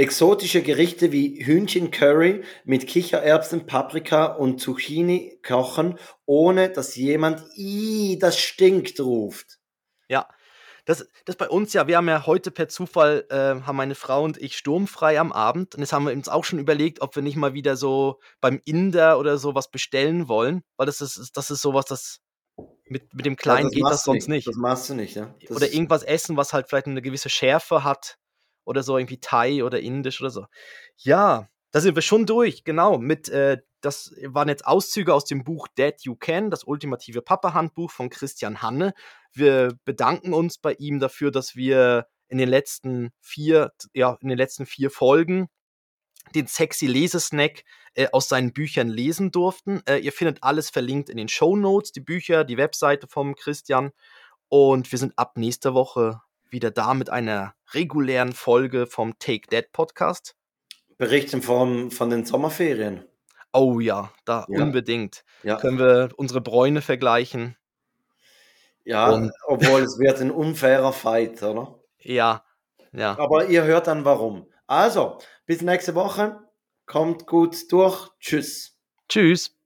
Exotische 0.00 0.62
Gerichte 0.62 1.12
wie 1.12 1.44
Hühnchencurry 1.44 2.42
mit 2.64 2.86
Kichererbsen, 2.86 3.66
Paprika 3.66 4.24
und 4.24 4.58
Zucchini 4.58 5.38
kochen, 5.46 5.98
ohne 6.24 6.70
dass 6.70 6.96
jemand 6.96 7.44
"Ih, 7.54 8.18
das 8.18 8.38
stinkt" 8.38 8.98
ruft. 8.98 9.58
Ja, 10.08 10.26
das, 10.86 11.06
das 11.26 11.36
bei 11.36 11.50
uns 11.50 11.74
ja, 11.74 11.86
wir 11.86 11.98
haben 11.98 12.08
ja 12.08 12.24
heute 12.24 12.50
per 12.50 12.66
Zufall, 12.68 13.26
äh, 13.28 13.60
haben 13.60 13.76
meine 13.76 13.94
Frau 13.94 14.24
und 14.24 14.38
ich 14.38 14.56
sturmfrei 14.56 15.20
am 15.20 15.32
Abend. 15.32 15.74
Und 15.74 15.82
jetzt 15.82 15.92
haben 15.92 16.06
wir 16.06 16.14
uns 16.14 16.30
auch 16.30 16.44
schon 16.44 16.60
überlegt, 16.60 17.02
ob 17.02 17.14
wir 17.14 17.22
nicht 17.22 17.36
mal 17.36 17.52
wieder 17.52 17.76
so 17.76 18.20
beim 18.40 18.62
Inder 18.64 19.18
oder 19.18 19.36
so 19.36 19.54
was 19.54 19.70
bestellen 19.70 20.28
wollen, 20.28 20.62
weil 20.78 20.86
das 20.86 21.02
ist, 21.02 21.36
das 21.36 21.50
ist 21.50 21.60
sowas, 21.60 21.84
das 21.84 22.20
mit, 22.86 23.12
mit 23.12 23.26
dem 23.26 23.36
Kleinen 23.36 23.68
das 23.68 23.74
geht 23.74 23.84
das 23.84 24.04
sonst 24.04 24.28
nicht. 24.28 24.46
Das 24.46 24.56
machst 24.56 24.88
du 24.88 24.94
nicht, 24.94 25.14
ja. 25.14 25.34
Das 25.46 25.58
oder 25.58 25.70
irgendwas 25.70 26.02
essen, 26.04 26.38
was 26.38 26.54
halt 26.54 26.70
vielleicht 26.70 26.86
eine 26.86 27.02
gewisse 27.02 27.28
Schärfe 27.28 27.84
hat. 27.84 28.16
Oder 28.70 28.84
so 28.84 28.96
irgendwie 28.96 29.18
Thai 29.18 29.64
oder 29.64 29.80
Indisch 29.80 30.20
oder 30.20 30.30
so. 30.30 30.46
Ja, 30.96 31.48
da 31.72 31.80
sind 31.80 31.96
wir 31.96 32.02
schon 32.02 32.24
durch, 32.24 32.62
genau. 32.62 32.98
Mit, 32.98 33.28
äh, 33.28 33.58
das 33.80 34.14
waren 34.24 34.48
jetzt 34.48 34.64
Auszüge 34.64 35.12
aus 35.12 35.24
dem 35.24 35.42
Buch 35.42 35.66
Dad 35.74 36.02
You 36.02 36.14
Can, 36.14 36.50
das 36.50 36.62
ultimative 36.62 37.20
Papa-Handbuch 37.20 37.90
von 37.90 38.10
Christian 38.10 38.62
Hanne. 38.62 38.94
Wir 39.32 39.76
bedanken 39.84 40.32
uns 40.32 40.58
bei 40.58 40.74
ihm 40.74 41.00
dafür, 41.00 41.32
dass 41.32 41.56
wir 41.56 42.06
in 42.28 42.38
den 42.38 42.48
letzten 42.48 43.10
vier, 43.20 43.72
ja, 43.92 44.16
in 44.20 44.28
den 44.28 44.38
letzten 44.38 44.66
vier 44.66 44.90
Folgen 44.90 45.48
den 46.36 46.46
sexy 46.46 46.86
Lesesnack 46.86 47.64
äh, 47.94 48.06
aus 48.12 48.28
seinen 48.28 48.52
Büchern 48.52 48.88
lesen 48.88 49.32
durften. 49.32 49.82
Äh, 49.88 49.98
ihr 49.98 50.12
findet 50.12 50.44
alles 50.44 50.70
verlinkt 50.70 51.10
in 51.10 51.16
den 51.16 51.28
Show 51.28 51.56
Notes, 51.56 51.90
die 51.90 52.00
Bücher, 52.00 52.44
die 52.44 52.56
Webseite 52.56 53.08
vom 53.08 53.34
Christian. 53.34 53.90
Und 54.48 54.92
wir 54.92 54.98
sind 54.98 55.18
ab 55.18 55.36
nächster 55.36 55.74
Woche 55.74 56.20
wieder 56.50 56.70
da 56.70 56.94
mit 56.94 57.10
einer 57.10 57.54
regulären 57.72 58.32
Folge 58.32 58.86
vom 58.86 59.18
Take 59.18 59.48
That 59.50 59.72
Podcast. 59.72 60.34
Berichten 60.98 61.42
von, 61.42 61.90
von 61.90 62.10
den 62.10 62.24
Sommerferien. 62.24 63.04
Oh 63.52 63.80
ja, 63.80 64.12
da 64.24 64.44
Ja. 64.48 64.62
unbedingt. 64.62 65.24
Ja, 65.42 65.56
Können 65.56 65.78
wir 65.78 66.10
unsere 66.16 66.40
Bräune 66.40 66.82
vergleichen? 66.82 67.56
ja 68.84 69.10
und- 69.10 69.32
obwohl 69.46 69.82
es 69.82 69.98
wird 69.98 70.20
ein 70.20 70.30
unfairer 70.30 70.92
Fight, 70.92 71.42
oder? 71.42 71.78
Ja, 71.98 72.44
ja. 72.92 73.18
Aber 73.18 73.46
ihr 73.46 73.64
hört 73.64 73.86
dann 73.86 74.04
warum. 74.04 74.46
Also, 74.66 75.18
bis 75.46 75.62
nächste 75.62 75.94
Woche. 75.94 76.38
Kommt 76.86 77.26
gut 77.26 77.70
durch. 77.72 78.08
Tschüss. 78.20 78.76
Tschüss. 79.08 79.56